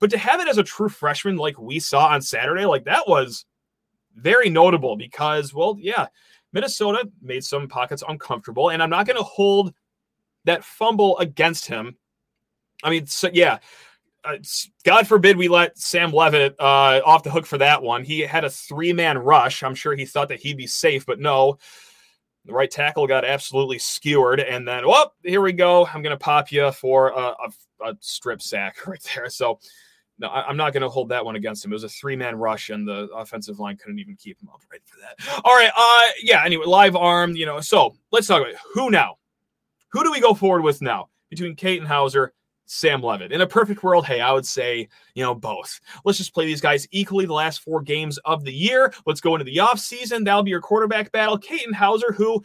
But 0.00 0.10
to 0.10 0.18
have 0.18 0.40
it 0.40 0.48
as 0.48 0.58
a 0.58 0.64
true 0.64 0.88
freshman, 0.88 1.36
like 1.36 1.58
we 1.58 1.78
saw 1.78 2.08
on 2.08 2.20
Saturday, 2.20 2.64
like 2.64 2.84
that 2.84 3.08
was 3.08 3.44
very 4.14 4.48
notable 4.48 4.96
because, 4.96 5.52
well, 5.54 5.76
yeah, 5.78 6.06
Minnesota 6.52 7.08
made 7.20 7.44
some 7.44 7.68
pockets 7.68 8.02
uncomfortable, 8.06 8.70
and 8.70 8.82
I'm 8.82 8.90
not 8.90 9.06
going 9.06 9.16
to 9.16 9.22
hold 9.22 9.74
that 10.44 10.64
fumble 10.64 11.18
against 11.18 11.66
him. 11.66 11.96
I 12.82 12.90
mean, 12.90 13.06
so, 13.06 13.30
yeah, 13.32 13.58
uh, 14.24 14.36
God 14.84 15.06
forbid 15.06 15.36
we 15.36 15.48
let 15.48 15.78
Sam 15.78 16.12
Leavitt 16.12 16.54
uh, 16.58 17.00
off 17.04 17.22
the 17.22 17.30
hook 17.30 17.46
for 17.46 17.58
that 17.58 17.82
one. 17.82 18.04
He 18.04 18.20
had 18.20 18.44
a 18.44 18.50
three 18.50 18.92
man 18.92 19.18
rush. 19.18 19.62
I'm 19.62 19.74
sure 19.74 19.94
he 19.94 20.06
thought 20.06 20.28
that 20.28 20.40
he'd 20.40 20.56
be 20.56 20.66
safe, 20.66 21.04
but 21.06 21.20
no. 21.20 21.58
The 22.46 22.52
right 22.52 22.70
tackle 22.70 23.06
got 23.06 23.24
absolutely 23.24 23.78
skewered, 23.78 24.38
and 24.38 24.68
then, 24.68 24.86
well, 24.86 25.14
here 25.22 25.40
we 25.40 25.54
go. 25.54 25.86
I'm 25.86 26.02
going 26.02 26.14
to 26.14 26.22
pop 26.22 26.52
you 26.52 26.70
for 26.72 27.08
a, 27.08 27.20
a, 27.20 27.50
a 27.86 27.96
strip 28.00 28.42
sack 28.42 28.86
right 28.86 29.02
there. 29.14 29.30
So, 29.30 29.60
no, 30.18 30.28
I, 30.28 30.48
am 30.48 30.56
not 30.56 30.72
going 30.72 30.82
to 30.82 30.88
hold 30.88 31.08
that 31.08 31.24
one 31.24 31.36
against 31.36 31.64
him. 31.64 31.72
It 31.72 31.74
was 31.74 31.84
a 31.84 31.88
three 31.88 32.16
man 32.16 32.36
rush, 32.36 32.70
and 32.70 32.86
the 32.86 33.08
offensive 33.14 33.58
line 33.58 33.76
couldn't 33.76 33.98
even 33.98 34.16
keep 34.16 34.40
him 34.40 34.48
upright 34.52 34.82
for 34.84 34.96
that. 35.00 35.42
All 35.44 35.54
right. 35.54 35.70
Uh, 35.76 36.12
yeah. 36.22 36.44
Anyway, 36.44 36.66
live 36.66 36.96
arm. 36.96 37.34
You 37.34 37.46
know. 37.46 37.60
So 37.60 37.94
let's 38.12 38.26
talk 38.26 38.40
about 38.40 38.52
it. 38.52 38.58
who 38.72 38.90
now. 38.90 39.16
Who 39.90 40.02
do 40.02 40.10
we 40.10 40.20
go 40.20 40.34
forward 40.34 40.62
with 40.62 40.82
now 40.82 41.08
between 41.30 41.54
Katin 41.54 41.86
Houser, 41.86 42.32
Sam 42.66 43.00
Leavitt? 43.00 43.30
In 43.30 43.42
a 43.42 43.46
perfect 43.46 43.84
world, 43.84 44.04
hey, 44.06 44.20
I 44.20 44.32
would 44.32 44.46
say 44.46 44.88
you 45.14 45.22
know 45.22 45.34
both. 45.34 45.80
Let's 46.04 46.18
just 46.18 46.34
play 46.34 46.46
these 46.46 46.60
guys 46.60 46.86
equally 46.90 47.26
the 47.26 47.32
last 47.32 47.62
four 47.62 47.80
games 47.80 48.18
of 48.18 48.44
the 48.44 48.54
year. 48.54 48.92
Let's 49.06 49.20
go 49.20 49.34
into 49.34 49.44
the 49.44 49.60
off 49.60 49.78
season. 49.78 50.24
That'll 50.24 50.42
be 50.42 50.50
your 50.50 50.60
quarterback 50.60 51.10
battle. 51.12 51.38
Katin 51.38 51.72
Houser, 51.72 52.12
who 52.12 52.42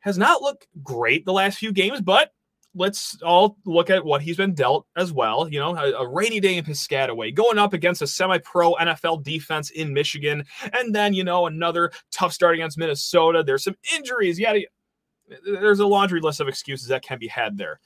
has 0.00 0.18
not 0.18 0.42
looked 0.42 0.68
great 0.82 1.24
the 1.24 1.32
last 1.32 1.58
few 1.58 1.72
games, 1.72 2.00
but 2.00 2.32
let's 2.76 3.20
all 3.22 3.56
look 3.64 3.90
at 3.90 4.04
what 4.04 4.22
he's 4.22 4.36
been 4.36 4.54
dealt 4.54 4.86
as 4.96 5.12
well. 5.12 5.48
You 5.48 5.58
know, 5.58 5.74
a, 5.74 5.92
a 5.92 6.06
rainy 6.06 6.38
day 6.40 6.56
in 6.56 6.64
Piscataway, 6.64 7.34
going 7.34 7.58
up 7.58 7.72
against 7.72 8.02
a 8.02 8.06
semi-pro 8.06 8.74
NFL 8.74 9.24
defense 9.24 9.70
in 9.70 9.92
Michigan, 9.92 10.44
and 10.72 10.94
then 10.94 11.14
you 11.14 11.24
know 11.24 11.46
another 11.46 11.90
tough 12.12 12.32
start 12.32 12.54
against 12.54 12.78
Minnesota. 12.78 13.42
There's 13.42 13.64
some 13.64 13.76
injuries. 13.94 14.38
Yeah, 14.38 14.54
there's 15.44 15.80
a 15.80 15.86
laundry 15.86 16.20
list 16.20 16.40
of 16.40 16.48
excuses 16.48 16.88
that 16.88 17.02
can 17.02 17.18
be 17.18 17.28
had 17.28 17.56
there. 17.56 17.80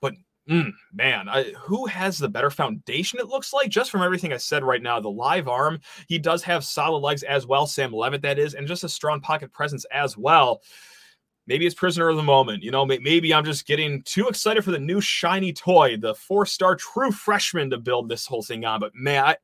But 0.00 0.14
mm, 0.50 0.72
man, 0.92 1.28
I, 1.28 1.52
who 1.60 1.86
has 1.86 2.18
the 2.18 2.28
better 2.28 2.50
foundation? 2.50 3.20
It 3.20 3.28
looks 3.28 3.52
like 3.52 3.70
just 3.70 3.90
from 3.90 4.02
everything 4.02 4.32
I 4.32 4.38
said 4.38 4.64
right 4.64 4.82
now. 4.82 5.00
The 5.00 5.08
live 5.08 5.48
arm, 5.48 5.80
he 6.08 6.18
does 6.18 6.42
have 6.42 6.64
solid 6.64 6.98
legs 6.98 7.22
as 7.22 7.46
well. 7.46 7.66
Sam 7.66 7.92
Leavitt, 7.92 8.22
that 8.22 8.38
is, 8.38 8.54
and 8.54 8.66
just 8.66 8.84
a 8.84 8.88
strong 8.88 9.20
pocket 9.20 9.52
presence 9.52 9.86
as 9.92 10.16
well 10.16 10.60
maybe 11.48 11.66
it's 11.66 11.74
prisoner 11.74 12.08
of 12.08 12.16
the 12.16 12.22
moment. 12.22 12.62
You 12.62 12.70
know, 12.70 12.86
maybe 12.86 13.34
I'm 13.34 13.44
just 13.44 13.66
getting 13.66 14.02
too 14.02 14.28
excited 14.28 14.62
for 14.62 14.70
the 14.70 14.78
new 14.78 15.00
shiny 15.00 15.52
toy, 15.52 15.96
the 15.96 16.14
four 16.14 16.46
star 16.46 16.76
true 16.76 17.10
freshman 17.10 17.70
to 17.70 17.78
build 17.78 18.08
this 18.08 18.26
whole 18.26 18.42
thing 18.42 18.64
on. 18.64 18.78
But 18.78 18.94
man, 18.94 19.24
I 19.24 19.36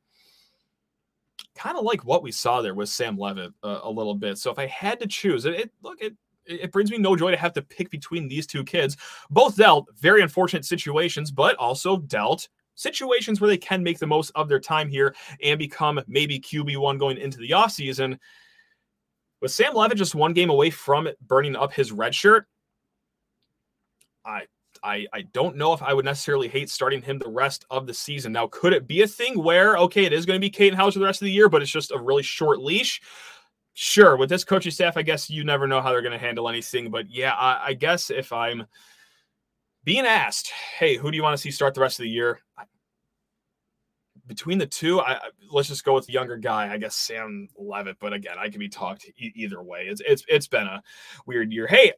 kind 1.55 1.77
of 1.77 1.83
like 1.83 2.05
what 2.05 2.23
we 2.23 2.31
saw 2.31 2.61
there 2.61 2.75
with 2.75 2.89
Sam 2.89 3.17
Leavitt 3.17 3.51
uh, 3.63 3.79
a 3.83 3.89
little 3.89 4.15
bit. 4.15 4.37
So 4.37 4.51
if 4.51 4.59
I 4.59 4.67
had 4.67 4.99
to 4.99 5.07
choose, 5.07 5.45
it, 5.45 5.55
it 5.55 5.71
look 5.81 5.99
it. 5.99 6.15
It 6.47 6.71
brings 6.71 6.91
me 6.91 6.99
no 6.99 7.15
joy 7.15 7.31
to 7.31 7.37
have 7.37 7.53
to 7.53 7.63
pick 7.63 7.89
between 7.89 8.27
these 8.27 8.45
two 8.45 8.63
kids. 8.63 8.97
Both 9.31 9.57
dealt 9.57 9.87
very 9.97 10.21
unfortunate 10.21 10.63
situations, 10.63 11.31
but 11.31 11.55
also 11.55 11.97
dealt 11.97 12.49
situations 12.75 13.41
where 13.41 13.47
they 13.47 13.57
can 13.57 13.81
make 13.81 13.97
the 13.97 14.05
most 14.05 14.31
of 14.35 14.47
their 14.47 14.59
time 14.59 14.87
here 14.87 15.15
and 15.41 15.57
become 15.57 15.99
maybe 16.07 16.39
QB1 16.39 16.99
going 16.99 17.17
into 17.17 17.39
the 17.39 17.49
offseason. 17.49 18.19
With 19.45 19.51
Sam 19.51 19.75
Leavitt 19.75 19.99
just 19.99 20.15
one 20.15 20.33
game 20.33 20.49
away 20.49 20.71
from 20.71 21.07
burning 21.21 21.55
up 21.55 21.71
his 21.71 21.91
red 21.91 22.15
shirt, 22.15 22.47
I 24.25 24.47
I, 24.81 25.05
I 25.13 25.21
don't 25.33 25.55
know 25.55 25.71
if 25.71 25.83
I 25.83 25.93
would 25.93 26.03
necessarily 26.03 26.47
hate 26.47 26.67
starting 26.67 27.03
him 27.03 27.19
the 27.19 27.29
rest 27.29 27.63
of 27.69 27.85
the 27.85 27.93
season. 27.93 28.31
Now, 28.31 28.47
could 28.47 28.73
it 28.73 28.87
be 28.87 29.03
a 29.03 29.07
thing 29.07 29.43
where, 29.43 29.77
okay, 29.77 30.03
it 30.03 30.13
is 30.13 30.25
going 30.25 30.37
to 30.37 30.43
be 30.43 30.49
Katin 30.49 30.75
Houser 30.75 30.97
the 30.97 31.05
rest 31.05 31.21
of 31.21 31.27
the 31.27 31.31
year, 31.31 31.47
but 31.47 31.61
it's 31.61 31.69
just 31.69 31.91
a 31.91 31.99
really 31.99 32.23
short 32.23 32.57
leash? 32.57 32.99
Sure. 33.75 34.17
With 34.17 34.29
this 34.29 34.43
coaching 34.43 34.71
staff, 34.71 34.97
I 34.97 35.03
guess 35.03 35.29
you 35.29 35.43
never 35.43 35.67
know 35.67 35.79
how 35.79 35.91
they're 35.91 36.01
going 36.01 36.11
to 36.11 36.17
handle 36.17 36.49
anything. 36.49 36.89
But 36.89 37.11
yeah, 37.11 37.33
I, 37.33 37.65
I 37.67 37.73
guess 37.73 38.09
if 38.09 38.33
I'm 38.33 38.65
being 39.83 40.07
asked, 40.07 40.49
hey, 40.79 40.97
who 40.97 41.11
do 41.11 41.17
you 41.17 41.21
want 41.21 41.37
to 41.37 41.41
see 41.41 41.51
start 41.51 41.75
the 41.75 41.81
rest 41.81 41.99
of 41.99 42.03
the 42.05 42.09
year? 42.09 42.39
Between 44.27 44.57
the 44.57 44.65
two, 44.65 44.99
I, 45.01 45.19
let's 45.51 45.67
just 45.67 45.85
go 45.85 45.93
with 45.93 46.07
the 46.07 46.13
younger 46.13 46.37
guy. 46.37 46.71
I 46.71 46.77
guess 46.77 46.95
Sam 46.95 47.47
Leavitt. 47.57 47.97
but 47.99 48.13
again, 48.13 48.37
I 48.39 48.49
can 48.49 48.59
be 48.59 48.69
talked 48.69 49.05
e- 49.17 49.33
either 49.35 49.61
way. 49.61 49.85
It's 49.87 50.01
it's 50.05 50.23
it's 50.27 50.47
been 50.47 50.65
a 50.65 50.81
weird 51.27 51.53
year. 51.53 51.67
Hey, 51.67 51.93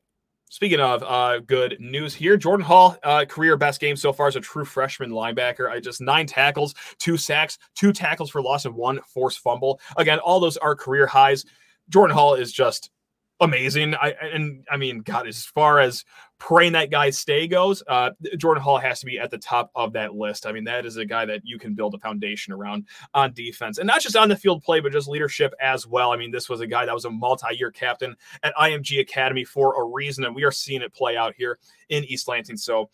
speaking 0.49 0.79
of 0.79 1.03
uh, 1.03 1.39
good 1.39 1.77
news 1.79 2.13
here, 2.13 2.37
Jordan 2.37 2.65
Hall, 2.65 2.97
uh, 3.03 3.25
career 3.25 3.55
best 3.57 3.79
game 3.79 3.95
so 3.95 4.11
far 4.11 4.27
as 4.27 4.35
a 4.35 4.41
true 4.41 4.65
freshman 4.65 5.11
linebacker. 5.11 5.69
I 5.69 5.79
just 5.79 6.01
nine 6.01 6.27
tackles, 6.27 6.75
two 6.99 7.17
sacks, 7.17 7.57
two 7.75 7.93
tackles 7.93 8.29
for 8.29 8.41
loss, 8.41 8.65
and 8.65 8.75
one 8.75 8.99
forced 9.13 9.39
fumble. 9.39 9.79
Again, 9.95 10.19
all 10.19 10.39
those 10.39 10.57
are 10.57 10.75
career 10.75 11.07
highs. 11.07 11.45
Jordan 11.89 12.15
Hall 12.15 12.35
is 12.35 12.51
just 12.51 12.91
amazing. 13.39 13.95
I 13.95 14.13
and 14.21 14.65
I 14.69 14.77
mean, 14.77 14.99
God, 14.99 15.27
as 15.27 15.45
far 15.45 15.79
as 15.79 16.03
praying 16.39 16.73
that 16.73 16.91
guy 16.91 17.09
stay 17.09 17.47
goes, 17.47 17.83
uh, 17.87 18.11
Jordan 18.37 18.63
Hall 18.63 18.77
has 18.77 18.99
to 18.99 19.05
be 19.05 19.19
at 19.19 19.31
the 19.31 19.37
top 19.37 19.71
of 19.75 19.93
that 19.93 20.15
list. 20.15 20.45
I 20.45 20.51
mean, 20.51 20.63
that 20.65 20.85
is 20.85 20.97
a 20.97 21.05
guy 21.05 21.25
that 21.25 21.41
you 21.43 21.57
can 21.57 21.73
build 21.73 21.95
a 21.95 21.99
foundation 21.99 22.53
around 22.53 22.85
on 23.13 23.33
defense, 23.33 23.77
and 23.77 23.87
not 23.87 24.01
just 24.01 24.15
on 24.15 24.29
the 24.29 24.35
field 24.35 24.63
play, 24.63 24.79
but 24.79 24.91
just 24.91 25.07
leadership 25.07 25.53
as 25.61 25.87
well. 25.87 26.11
I 26.11 26.17
mean, 26.17 26.31
this 26.31 26.49
was 26.49 26.61
a 26.61 26.67
guy 26.67 26.85
that 26.85 26.93
was 26.93 27.05
a 27.05 27.09
multi-year 27.09 27.71
captain 27.71 28.15
at 28.43 28.55
IMG 28.55 28.99
Academy 28.99 29.43
for 29.43 29.81
a 29.81 29.85
reason, 29.85 30.25
and 30.25 30.35
we 30.35 30.43
are 30.43 30.51
seeing 30.51 30.81
it 30.81 30.93
play 30.93 31.17
out 31.17 31.33
here 31.37 31.59
in 31.89 32.03
East 32.05 32.27
Lansing. 32.27 32.57
So 32.57 32.89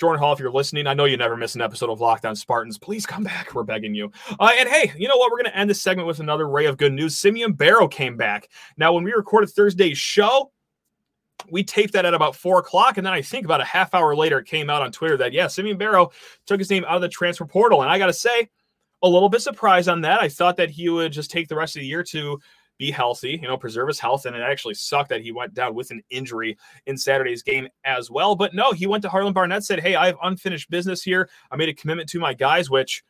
Jordan 0.00 0.18
Hall, 0.18 0.32
if 0.32 0.40
you're 0.40 0.50
listening, 0.50 0.86
I 0.86 0.94
know 0.94 1.04
you 1.04 1.18
never 1.18 1.36
miss 1.36 1.54
an 1.54 1.60
episode 1.60 1.90
of 1.90 2.00
Locked 2.00 2.24
On 2.24 2.34
Spartans. 2.34 2.78
Please 2.78 3.04
come 3.04 3.22
back. 3.22 3.54
We're 3.54 3.64
begging 3.64 3.94
you. 3.94 4.10
Uh, 4.38 4.50
and 4.56 4.66
hey, 4.66 4.92
you 4.96 5.06
know 5.06 5.18
what? 5.18 5.30
We're 5.30 5.36
going 5.36 5.52
to 5.52 5.56
end 5.56 5.68
this 5.68 5.82
segment 5.82 6.08
with 6.08 6.20
another 6.20 6.48
ray 6.48 6.64
of 6.64 6.78
good 6.78 6.94
news. 6.94 7.18
Simeon 7.18 7.52
Barrow 7.52 7.86
came 7.86 8.16
back. 8.16 8.48
Now, 8.78 8.94
when 8.94 9.04
we 9.04 9.12
recorded 9.12 9.50
Thursday's 9.50 9.98
show, 9.98 10.52
we 11.50 11.62
taped 11.62 11.92
that 11.92 12.06
at 12.06 12.14
about 12.14 12.34
four 12.34 12.60
o'clock, 12.60 12.96
and 12.96 13.06
then 13.06 13.12
I 13.12 13.20
think 13.20 13.44
about 13.44 13.60
a 13.60 13.64
half 13.64 13.94
hour 13.94 14.16
later, 14.16 14.38
it 14.38 14.46
came 14.46 14.70
out 14.70 14.80
on 14.80 14.90
Twitter 14.90 15.18
that 15.18 15.34
yeah, 15.34 15.48
Simeon 15.48 15.76
Barrow 15.76 16.10
took 16.46 16.60
his 16.60 16.70
name 16.70 16.84
out 16.86 16.96
of 16.96 17.02
the 17.02 17.08
transfer 17.08 17.44
portal, 17.44 17.82
and 17.82 17.90
I 17.90 17.98
got 17.98 18.06
to 18.06 18.14
say, 18.14 18.48
a 19.02 19.08
little 19.08 19.28
bit 19.28 19.42
surprised 19.42 19.88
on 19.88 20.00
that. 20.02 20.22
I 20.22 20.28
thought 20.28 20.56
that 20.56 20.70
he 20.70 20.88
would 20.88 21.12
just 21.12 21.30
take 21.30 21.48
the 21.48 21.56
rest 21.56 21.76
of 21.76 21.80
the 21.80 21.86
year 21.86 22.02
to 22.04 22.38
be 22.80 22.90
healthy, 22.90 23.38
you 23.40 23.46
know, 23.46 23.58
preserve 23.58 23.88
his 23.88 24.00
health, 24.00 24.24
and 24.24 24.34
it 24.34 24.40
actually 24.40 24.72
sucked 24.72 25.10
that 25.10 25.20
he 25.20 25.32
went 25.32 25.52
down 25.52 25.74
with 25.74 25.90
an 25.90 26.02
injury 26.08 26.56
in 26.86 26.96
Saturday's 26.96 27.42
game 27.42 27.68
as 27.84 28.10
well. 28.10 28.34
But 28.34 28.54
no, 28.54 28.72
he 28.72 28.86
went 28.86 29.02
to 29.02 29.10
Harlan 29.10 29.34
Barnett, 29.34 29.64
said, 29.64 29.80
"Hey, 29.80 29.96
I 29.96 30.06
have 30.06 30.16
unfinished 30.22 30.70
business 30.70 31.02
here. 31.02 31.28
I 31.50 31.56
made 31.56 31.68
a 31.68 31.74
commitment 31.74 32.08
to 32.08 32.18
my 32.18 32.32
guys," 32.32 32.70
which 32.70 33.04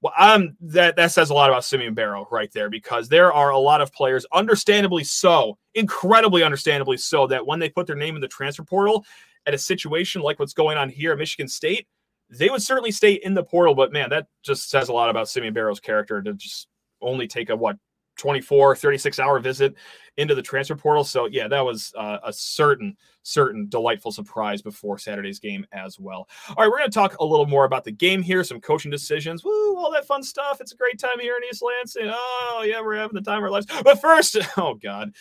well, 0.00 0.14
um, 0.18 0.56
that 0.62 0.96
that 0.96 1.12
says 1.12 1.28
a 1.28 1.34
lot 1.34 1.50
about 1.50 1.64
Simeon 1.64 1.92
Barrow 1.92 2.26
right 2.30 2.50
there 2.52 2.70
because 2.70 3.10
there 3.10 3.30
are 3.30 3.50
a 3.50 3.58
lot 3.58 3.82
of 3.82 3.92
players, 3.92 4.24
understandably 4.32 5.04
so, 5.04 5.58
incredibly 5.74 6.42
understandably 6.42 6.96
so, 6.96 7.26
that 7.26 7.46
when 7.46 7.58
they 7.58 7.68
put 7.68 7.86
their 7.86 7.96
name 7.96 8.14
in 8.14 8.22
the 8.22 8.28
transfer 8.28 8.64
portal 8.64 9.04
at 9.44 9.52
a 9.52 9.58
situation 9.58 10.22
like 10.22 10.38
what's 10.38 10.54
going 10.54 10.78
on 10.78 10.88
here 10.88 11.12
at 11.12 11.18
Michigan 11.18 11.46
State, 11.48 11.86
they 12.30 12.48
would 12.48 12.62
certainly 12.62 12.90
stay 12.90 13.12
in 13.12 13.34
the 13.34 13.44
portal. 13.44 13.74
But 13.74 13.92
man, 13.92 14.08
that 14.08 14.28
just 14.42 14.70
says 14.70 14.88
a 14.88 14.94
lot 14.94 15.10
about 15.10 15.28
Simeon 15.28 15.52
Barrow's 15.52 15.80
character 15.80 16.22
to 16.22 16.32
just 16.32 16.68
only 17.02 17.28
take 17.28 17.50
a 17.50 17.56
what 17.56 17.76
24 18.20 18.76
36 18.76 19.18
hour 19.18 19.38
visit 19.38 19.74
into 20.18 20.34
the 20.34 20.42
transfer 20.42 20.76
portal. 20.76 21.02
So 21.02 21.26
yeah 21.26 21.48
that 21.48 21.64
was 21.64 21.92
uh, 21.96 22.18
a 22.22 22.32
certain 22.32 22.96
certain 23.22 23.68
delightful 23.68 24.12
surprise 24.12 24.60
before 24.60 24.98
saturday's 24.98 25.38
game 25.38 25.66
as 25.72 25.98
well. 25.98 26.28
All 26.50 26.56
right 26.58 26.68
we're 26.68 26.78
going 26.78 26.90
to 26.90 26.94
talk 26.94 27.18
a 27.18 27.24
little 27.24 27.46
more 27.46 27.64
about 27.64 27.84
the 27.84 27.92
game 27.92 28.22
here 28.22 28.44
some 28.44 28.60
coaching 28.60 28.90
decisions. 28.90 29.42
Woo, 29.42 29.76
all 29.76 29.90
that 29.92 30.06
fun 30.06 30.22
stuff. 30.22 30.60
It's 30.60 30.72
a 30.72 30.76
great 30.76 30.98
time 30.98 31.18
here 31.18 31.36
in 31.36 31.48
east 31.50 31.62
lansing. 31.62 32.12
Oh 32.12 32.64
yeah 32.66 32.80
we're 32.82 32.96
having 32.96 33.14
the 33.14 33.22
time 33.22 33.38
of 33.38 33.44
our 33.44 33.50
lives. 33.50 33.66
But 33.82 34.00
first 34.00 34.36
oh 34.58 34.74
god 34.74 35.14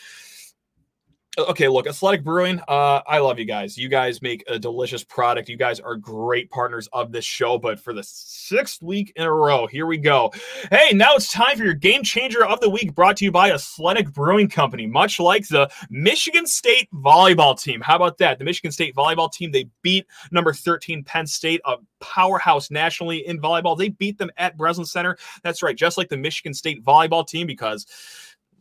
okay 1.48 1.68
look 1.68 1.88
athletic 1.88 2.24
brewing 2.24 2.60
uh 2.68 3.02
i 3.08 3.20
love 3.20 3.40
you 3.40 3.46
guys. 3.46 3.78
You 3.78 3.90
guys 3.90 4.22
make 4.22 4.44
a 4.48 4.60
delicious 4.60 5.04
product. 5.04 5.50
You 5.50 5.58
guys 5.58 5.80
are 5.80 5.96
great 5.96 6.50
partners 6.50 6.88
of 6.94 7.12
this 7.12 7.26
show 7.26 7.58
but 7.58 7.80
for 7.80 7.94
the 7.94 8.04
sixth 8.04 8.82
week 8.82 9.14
in 9.16 9.24
a 9.24 9.32
row 9.32 9.68
here 9.68 9.86
we 9.86 9.98
go. 9.98 10.32
Hey 10.72 10.92
now 10.94 11.16
it's 11.16 11.32
time 11.32 11.58
for 11.58 11.64
your 11.64 11.74
game 11.74 12.04
changer 12.04 12.46
of 12.46 12.60
the 12.60 12.70
week 12.70 12.94
brought 12.96 13.18
to 13.18 13.26
you 13.26 13.32
by 13.32 13.52
athletic 13.52 14.12
brewing 14.12 14.50
company 14.50 14.88
much 14.88 15.20
like 15.20 15.48
the 15.48 15.70
michigan 15.90 16.46
state 16.46 16.90
volleyball 16.94 17.60
team. 17.60 17.82
How 17.82 17.96
about 17.96 18.18
that? 18.20 18.40
The 18.40 18.46
michigan 18.46 18.72
state 18.72 18.96
volleyball 18.96 19.32
team 19.32 19.52
they 19.52 19.70
beat 19.82 20.06
number 20.32 20.54
13 20.54 21.04
penn 21.04 21.28
state 21.28 21.62
a 21.66 21.78
powerhouse 22.00 22.72
nationally 22.72 23.28
in 23.28 23.42
volleyball. 23.42 23.78
They 23.78 23.90
beat 23.90 24.18
them 24.18 24.32
at 24.38 24.58
breslin 24.58 24.86
center. 24.86 25.18
That's 25.44 25.64
right 25.64 25.76
just 25.76 25.98
like 25.98 26.10
the 26.10 26.18
michigan 26.18 26.54
state 26.54 26.84
volleyball 26.84 27.28
team 27.28 27.48
because 27.48 27.86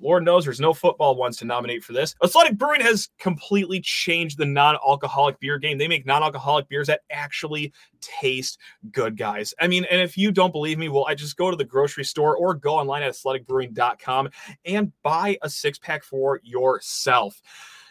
Lord 0.01 0.25
knows 0.25 0.45
there's 0.45 0.61
no 0.61 0.75
football 0.75 1.17
ones 1.17 1.37
to 1.39 1.45
nominate 1.45 1.85
for 1.85 1.93
this. 1.93 2.15
Athletic 2.23 2.57
Brewing 2.57 2.81
has 2.81 3.09
completely 3.19 3.81
changed 3.81 4.39
the 4.39 4.47
non 4.47 4.77
alcoholic 4.77 5.39
beer 5.41 5.59
game. 5.59 5.79
They 5.79 5.89
make 5.89 6.07
non 6.07 6.23
alcoholic 6.23 6.69
beers 6.69 6.87
that 6.87 7.01
actually 7.11 7.73
taste 8.01 8.59
good, 8.93 9.17
guys. 9.17 9.55
I 9.61 9.67
mean, 9.67 9.85
and 9.91 10.01
if 10.01 10.17
you 10.17 10.31
don't 10.31 10.53
believe 10.53 10.79
me, 10.79 10.89
well, 10.89 11.07
I 11.09 11.15
just 11.15 11.37
go 11.37 11.51
to 11.51 11.57
the 11.57 11.65
grocery 11.65 12.05
store 12.05 12.37
or 12.37 12.55
go 12.55 12.77
online 12.77 13.03
at 13.03 13.13
athleticbrewing.com 13.13 14.31
and 14.65 14.93
buy 15.03 15.39
a 15.43 15.51
six 15.51 15.79
pack 15.79 16.05
for 16.05 16.41
yourself. 16.43 17.41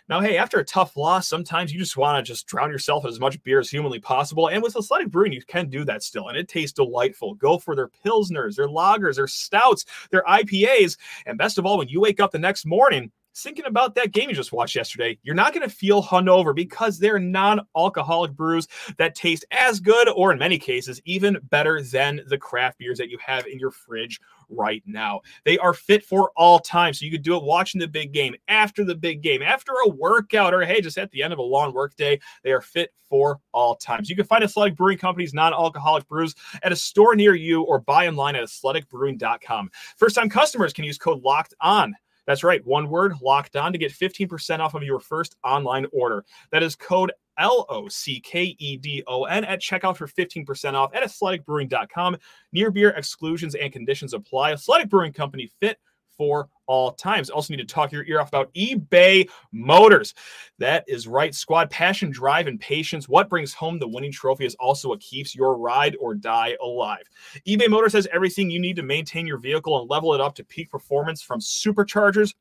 Now, 0.09 0.21
hey, 0.21 0.37
after 0.37 0.57
a 0.57 0.63
tough 0.63 0.95
loss, 0.95 1.27
sometimes 1.27 1.73
you 1.73 1.79
just 1.79 1.97
want 1.97 2.17
to 2.17 2.31
just 2.31 2.47
drown 2.47 2.71
yourself 2.71 3.03
in 3.03 3.09
as 3.09 3.19
much 3.19 3.41
beer 3.43 3.59
as 3.59 3.69
humanly 3.69 3.99
possible. 3.99 4.47
And 4.47 4.63
with 4.63 4.77
Athletic 4.77 5.11
Brewing, 5.11 5.33
you 5.33 5.41
can 5.41 5.69
do 5.69 5.83
that 5.83 6.01
still, 6.01 6.29
and 6.29 6.37
it 6.37 6.47
tastes 6.47 6.71
delightful. 6.71 7.33
Go 7.33 7.57
for 7.57 7.75
their 7.75 7.89
pilsners, 8.05 8.55
their 8.55 8.69
lagers, 8.69 9.17
their 9.17 9.27
stouts, 9.27 9.85
their 10.09 10.23
IPAs, 10.23 10.97
and 11.25 11.37
best 11.37 11.57
of 11.57 11.65
all, 11.65 11.77
when 11.77 11.89
you 11.89 11.99
wake 11.99 12.21
up 12.21 12.31
the 12.31 12.39
next 12.39 12.65
morning 12.65 13.11
thinking 13.37 13.65
about 13.65 13.95
that 13.95 14.11
game 14.11 14.29
you 14.29 14.35
just 14.35 14.51
watched 14.51 14.75
yesterday, 14.75 15.17
you're 15.23 15.35
not 15.35 15.53
going 15.53 15.67
to 15.67 15.73
feel 15.73 16.03
hungover 16.03 16.55
because 16.55 16.99
they're 16.99 17.19
non 17.19 17.61
alcoholic 17.75 18.31
brews 18.31 18.67
that 18.97 19.15
taste 19.15 19.45
as 19.51 19.79
good, 19.79 20.09
or 20.09 20.31
in 20.31 20.39
many 20.39 20.57
cases, 20.57 21.01
even 21.05 21.37
better 21.49 21.81
than 21.81 22.21
the 22.27 22.37
craft 22.37 22.77
beers 22.77 22.97
that 22.97 23.09
you 23.09 23.17
have 23.23 23.45
in 23.47 23.59
your 23.59 23.71
fridge 23.71 24.19
right 24.49 24.83
now. 24.85 25.21
They 25.43 25.57
are 25.57 25.73
fit 25.73 26.03
for 26.03 26.31
all 26.35 26.59
time. 26.59 26.93
So 26.93 27.05
you 27.05 27.11
could 27.11 27.21
do 27.21 27.35
it 27.35 27.43
watching 27.43 27.79
the 27.79 27.87
big 27.87 28.11
game, 28.11 28.35
after 28.47 28.83
the 28.83 28.95
big 28.95 29.21
game, 29.21 29.41
after 29.41 29.73
a 29.85 29.89
workout, 29.89 30.53
or 30.53 30.63
hey, 30.65 30.81
just 30.81 30.97
at 30.97 31.11
the 31.11 31.23
end 31.23 31.33
of 31.33 31.39
a 31.39 31.43
long 31.43 31.73
work 31.73 31.95
day. 31.95 32.19
They 32.43 32.51
are 32.51 32.61
fit 32.61 32.93
for 33.09 33.39
all 33.53 33.75
times. 33.75 34.09
You 34.09 34.15
can 34.15 34.25
find 34.25 34.43
Athletic 34.43 34.75
Brewing 34.75 34.97
Company's 34.97 35.33
non 35.33 35.53
alcoholic 35.53 36.07
brews 36.07 36.35
at 36.63 36.71
a 36.71 36.75
store 36.75 37.15
near 37.15 37.35
you 37.35 37.63
or 37.63 37.79
buy 37.79 38.07
online 38.07 38.35
at 38.35 38.43
athleticbrewing.com. 38.43 39.69
First 39.97 40.15
time 40.15 40.29
customers 40.29 40.73
can 40.73 40.85
use 40.85 40.97
code 40.97 41.21
locked 41.23 41.53
on 41.61 41.95
that's 42.27 42.43
right, 42.43 42.63
one 42.67 42.89
word 42.89 43.13
locked 43.21 43.55
on 43.55 43.71
to 43.71 43.79
get 43.79 43.91
15% 43.91 44.59
off 44.59 44.75
of 44.75 44.83
your 44.83 44.99
first 44.99 45.35
online 45.43 45.87
order. 45.91 46.25
That 46.51 46.61
is 46.61 46.75
code 46.75 47.11
L 47.39 47.65
O 47.69 47.87
C 47.87 48.19
K 48.19 48.55
E 48.59 48.77
D 48.77 49.03
O 49.07 49.23
N 49.23 49.45
at 49.45 49.61
checkout 49.61 49.97
for 49.97 50.07
15% 50.07 50.73
off 50.73 50.93
at 50.93 51.03
athleticbrewing.com. 51.03 52.17
Near 52.51 52.69
beer 52.69 52.89
exclusions 52.89 53.55
and 53.55 53.71
conditions 53.71 54.13
apply. 54.13 54.51
Athletic 54.51 54.89
Brewing 54.89 55.13
Company 55.13 55.49
fit 55.59 55.79
for 56.17 56.49
all 56.65 56.91
times. 56.91 57.29
Also, 57.29 57.53
need 57.53 57.65
to 57.65 57.73
talk 57.73 57.91
your 57.91 58.03
ear 58.05 58.19
off 58.19 58.27
about 58.27 58.53
eBay 58.53 59.29
Motors. 59.51 60.13
That 60.59 60.83
is 60.87 61.07
right, 61.07 61.33
squad. 61.33 61.69
Passion, 61.69 62.11
drive, 62.11 62.47
and 62.47 62.59
patience. 62.59 63.07
What 63.07 63.29
brings 63.29 63.53
home 63.53 63.79
the 63.79 63.87
winning 63.87 64.11
trophy 64.11 64.45
is 64.45 64.55
also 64.55 64.89
what 64.89 64.99
keeps 64.99 65.33
your 65.33 65.57
ride 65.57 65.95
or 65.99 66.13
die 66.13 66.57
alive. 66.61 67.03
eBay 67.47 67.69
Motors 67.69 67.93
has 67.93 68.07
everything 68.11 68.49
you 68.49 68.59
need 68.59 68.75
to 68.75 68.83
maintain 68.83 69.25
your 69.25 69.37
vehicle 69.37 69.79
and 69.79 69.89
level 69.89 70.13
it 70.13 70.21
up 70.21 70.35
to 70.35 70.43
peak 70.43 70.69
performance 70.69 71.21
from 71.21 71.39
superchargers 71.39 72.33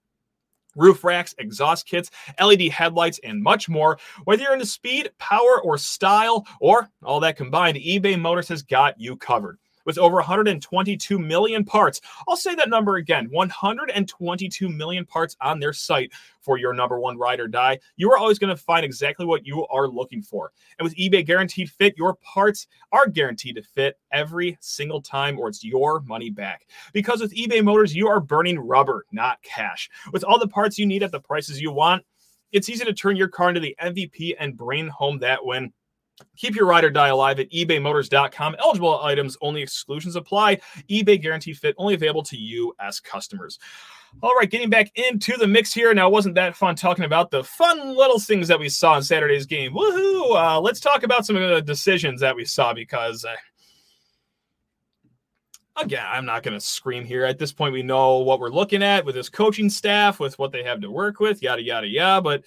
roof 0.76 1.04
racks, 1.04 1.35
exhaust 1.38 1.87
kits, 1.87 2.11
LED 2.38 2.62
headlights, 2.68 3.18
and 3.25 3.42
much 3.42 3.66
more. 3.66 3.99
Whether 4.25 4.42
you're 4.42 4.52
into 4.52 4.66
speed, 4.66 5.11
power, 5.18 5.62
or 5.62 5.78
style, 5.78 6.47
or 6.61 6.88
all 7.02 7.18
that 7.21 7.37
combined, 7.37 7.78
eBay 7.78 8.21
Motors 8.21 8.49
has 8.49 8.62
got 8.62 9.00
you 9.00 9.16
covered 9.16 9.59
with 9.87 9.97
over 9.99 10.16
122 10.16 11.19
million 11.19 11.64
parts. 11.64 12.00
I'll 12.28 12.37
say 12.37 12.55
that 12.57 12.69
number 12.69 12.97
again 12.97 13.28
122 13.31 14.69
million 14.69 15.07
parts 15.07 15.37
on 15.40 15.61
their 15.61 15.73
site 15.73 16.12
for 16.40 16.59
your 16.59 16.75
number 16.75 17.00
one 17.00 17.16
ride 17.16 17.40
or 17.40 17.49
die. 17.49 17.78
You 17.97 18.11
are 18.12 18.19
always 18.19 18.38
going 18.38 18.55
to 18.55 18.62
find 18.62 18.85
exactly 18.85 19.25
what 19.25 19.47
you 19.47 19.66
are 19.69 19.88
looking 19.88 20.23
for. 20.23 20.52
And 20.78 20.85
with 20.85 20.97
eBay 20.97 21.25
Guaranteed 21.25 21.71
Fit, 21.71 21.95
your 21.97 22.16
parts 22.16 22.66
are 22.93 23.09
guaranteed 23.09 23.57
to 23.57 23.62
fit 23.62 23.99
every 24.12 24.59
single 24.61 25.00
time, 25.00 25.38
or 25.38 25.49
it's 25.49 25.64
your 25.64 26.00
money 26.00 26.31
back. 26.31 26.66
Because 26.93 27.21
with 27.21 27.35
eBay 27.35 27.64
Motors, 27.64 27.95
you 27.95 28.09
are 28.09 28.21
burning 28.21 28.59
rubber, 28.59 29.07
not 29.12 29.43
cash. 29.43 29.88
With 30.12 30.25
all 30.25 30.38
the 30.38 30.49
parts 30.49 30.78
you 30.78 30.87
need 30.87 31.02
at 31.02 31.12
the 31.12 31.21
prices 31.21 31.61
you 31.61 31.73
want, 31.73 32.05
it's 32.52 32.69
easy 32.69 32.85
to 32.85 32.93
turn 32.93 33.16
your 33.16 33.28
car 33.28 33.49
into 33.49 33.61
the 33.61 33.76
MVP 33.83 34.35
and 34.38 34.57
bring 34.57 34.88
home 34.88 35.19
that 35.19 35.45
win 35.45 35.73
Keep 36.37 36.55
your 36.55 36.67
ride 36.67 36.85
or 36.85 36.91
die 36.91 37.09
alive 37.09 37.41
at 37.41 37.51
ebaymotors.com. 37.51 38.57
Eligible 38.59 39.01
items 39.03 39.37
only 39.41 39.63
exclusions 39.63 40.17
apply. 40.17 40.57
eBay 40.91 41.21
guarantee 41.21 41.53
fit 41.53 41.75
only 41.79 41.95
available 41.95 42.23
to 42.25 42.37
you 42.37 42.75
as 42.81 43.01
customers. 43.01 43.59
All 44.23 44.35
right, 44.35 44.51
getting 44.51 44.71
back 44.71 44.91
into 44.95 45.37
the 45.37 45.47
mix 45.47 45.75
here. 45.75 45.93
Now, 45.93 46.09
it 46.09 46.13
wasn't 46.13 46.37
that 46.37 46.57
fun 46.57 46.75
talking 46.75 47.05
about 47.05 47.31
the 47.31 47.45
fun 47.45 47.95
little 47.95 48.19
things 48.19 48.49
that 48.49 48.59
we 48.59 48.71
saw 48.71 48.97
in 48.97 49.03
Saturday's 49.03 49.45
game? 49.45 49.75
Woohoo! 49.75 50.35
Uh, 50.35 50.61
let's 50.61 50.81
talk 50.81 51.03
about 51.03 51.27
some 51.27 51.37
of 51.37 51.51
the 51.51 51.61
decisions 51.61 52.21
that 52.23 52.35
we 52.35 52.47
saw 52.47 52.73
because, 52.73 53.27
uh, 53.27 53.35
again, 55.77 56.05
I'm 56.07 56.25
not 56.25 56.43
going 56.43 56.55
to 56.55 56.65
scream 56.65 57.05
here. 57.05 57.27
At 57.27 57.39
this 57.39 57.53
point, 57.53 57.75
we 57.75 57.83
know 57.83 58.19
what 58.19 58.41
we're 58.41 58.49
looking 58.49 58.83
at 58.83 59.05
with 59.05 59.15
this 59.15 59.29
coaching 59.29 59.69
staff, 59.69 60.19
with 60.19 60.39
what 60.39 60.51
they 60.51 60.63
have 60.63 60.81
to 60.81 60.91
work 60.91 61.21
with, 61.21 61.43
yada, 61.43 61.63
yada, 61.63 61.87
yada. 61.87 62.23
But 62.23 62.45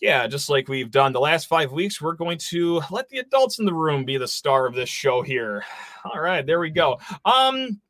yeah, 0.00 0.26
just 0.26 0.50
like 0.50 0.68
we've 0.68 0.90
done 0.90 1.12
the 1.12 1.20
last 1.20 1.46
five 1.46 1.72
weeks, 1.72 2.00
we're 2.00 2.14
going 2.14 2.38
to 2.38 2.80
let 2.90 3.08
the 3.08 3.18
adults 3.18 3.58
in 3.58 3.64
the 3.64 3.74
room 3.74 4.04
be 4.04 4.18
the 4.18 4.28
star 4.28 4.66
of 4.66 4.74
this 4.74 4.88
show 4.88 5.22
here. 5.22 5.64
All 6.04 6.20
right, 6.20 6.44
there 6.44 6.60
we 6.60 6.70
go. 6.70 6.98
Um, 7.24 7.80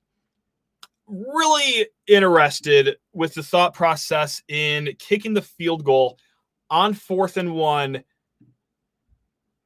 really 1.07 1.87
interested 2.07 2.97
with 3.13 3.35
the 3.35 3.43
thought 3.43 3.75
process 3.75 4.43
in 4.49 4.91
kicking 4.99 5.35
the 5.35 5.43
field 5.43 5.85
goal 5.85 6.19
on 6.71 6.95
fourth 6.95 7.37
and 7.37 7.55
one 7.55 8.03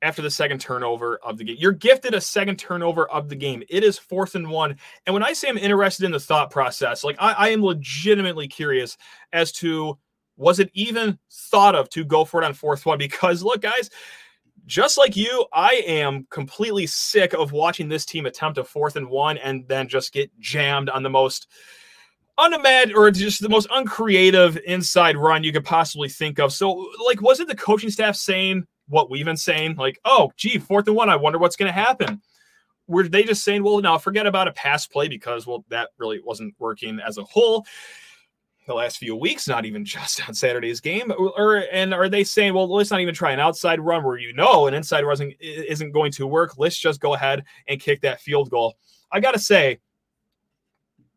after 0.03 0.23
the 0.23 0.31
second 0.31 0.61
turnover 0.61 1.19
of 1.23 1.37
the 1.37 1.45
game. 1.45 1.57
You're 1.59 1.73
gifted 1.73 2.15
a 2.15 2.21
second 2.21 2.59
turnover 2.59 3.09
of 3.11 3.29
the 3.29 3.37
game. 3.37 3.63
It 3.69 3.85
is 3.85 3.99
fourth 3.99 4.35
and 4.35 4.49
one. 4.49 4.77
And 5.07 5.13
when 5.13 5.23
I 5.23 5.35
say 5.35 5.49
I'm 5.49 5.59
interested 5.59 6.05
in 6.05 6.13
the 6.13 6.21
thought 6.21 6.51
process, 6.51 7.05
like 7.05 7.17
I, 7.19 7.33
I 7.33 7.49
am 7.51 7.63
legitimately 7.63 8.49
curious 8.49 8.97
as 9.33 9.53
to 9.53 9.99
was 10.41 10.59
it 10.59 10.71
even 10.73 11.19
thought 11.31 11.75
of 11.75 11.89
to 11.91 12.03
go 12.03 12.25
for 12.25 12.43
it 12.43 12.47
on 12.47 12.55
fourth 12.55 12.87
one? 12.87 12.99
Because 12.99 13.43
look, 13.43 13.61
guys, 13.61 13.91
just 14.67 14.97
like 14.97 15.17
you, 15.17 15.47
I 15.53 15.83
am 15.87 16.27
completely 16.31 16.87
sick 16.87 17.35
of 17.35 17.53
watching 17.53 17.89
this 17.89 18.07
team 18.07 18.25
attempt 18.25 18.59
a 18.59 18.65
fourth 18.65 18.97
and 18.97 19.09
one 19.09 19.37
and 19.39 19.69
then 19.69 19.87
just 19.87 20.13
get 20.13 20.31
jammed 20.41 20.89
on 20.89 21.03
the 21.03 21.11
most 21.11 21.47
unimagined 22.39 22.97
or 22.97 23.11
just 23.11 23.43
the 23.43 23.49
most 23.51 23.69
uncreative 23.71 24.59
inside 24.67 25.17
run 25.17 25.45
you 25.45 25.53
could 25.53 25.65
possibly 25.65 26.09
think 26.09 26.39
of. 26.39 26.53
So, 26.53 26.91
like, 27.07 27.21
was 27.21 27.39
it 27.41 27.49
the 27.49 27.55
coaching 27.55 27.91
staff 27.91 28.17
saying 28.17 28.65
what 28.89 29.11
we've 29.11 29.27
been 29.27 29.37
saying, 29.37 29.77
like, 29.77 30.01
oh, 30.05 30.33
gee, 30.37 30.59
fourth 30.59 30.87
and 30.87 30.97
one, 30.97 31.11
I 31.11 31.17
wonder 31.17 31.39
what's 31.39 31.57
going 31.57 31.73
to 31.73 31.79
happen. 31.79 32.23
Were 32.87 33.07
they 33.07 33.25
just 33.25 33.45
saying, 33.45 33.63
well, 33.63 33.81
now 33.81 33.99
forget 33.99 34.27
about 34.27 34.49
a 34.49 34.53
pass 34.53 34.87
play 34.87 35.07
because, 35.07 35.47
well, 35.47 35.65
that 35.69 35.91
really 35.99 36.21
wasn't 36.25 36.55
working 36.59 36.99
as 36.99 37.19
a 37.19 37.25
whole 37.25 37.67
the 38.71 38.77
last 38.77 38.99
few 38.99 39.17
weeks, 39.17 39.49
not 39.49 39.67
even 39.67 39.85
just 39.97 40.27
on 40.27 40.35
Saturday's 40.35 40.81
game? 40.81 41.12
Or 41.19 41.65
and 41.73 41.93
are 41.93 42.09
they 42.09 42.25
saying, 42.25 42.55
well, 42.55 42.73
let's 42.73 42.91
not 42.91 43.00
even 43.00 43.15
try 43.15 43.33
an 43.33 43.41
outside 43.41 43.81
run 43.81 44.05
where 44.05 44.19
you 44.19 44.33
know 44.33 44.67
an 44.67 44.75
inside 44.75 45.05
run 45.05 45.33
isn't 45.41 45.93
going 45.93 46.12
to 46.12 46.27
work? 46.27 46.57
Let's 46.57 46.79
just 46.79 47.00
go 47.00 47.15
ahead 47.15 47.45
and 47.69 47.81
kick 47.81 48.00
that 48.03 48.21
field 48.21 48.50
goal. 48.50 48.77
I 49.12 49.21
got 49.21 49.33
to 49.33 49.39
say 49.39 49.81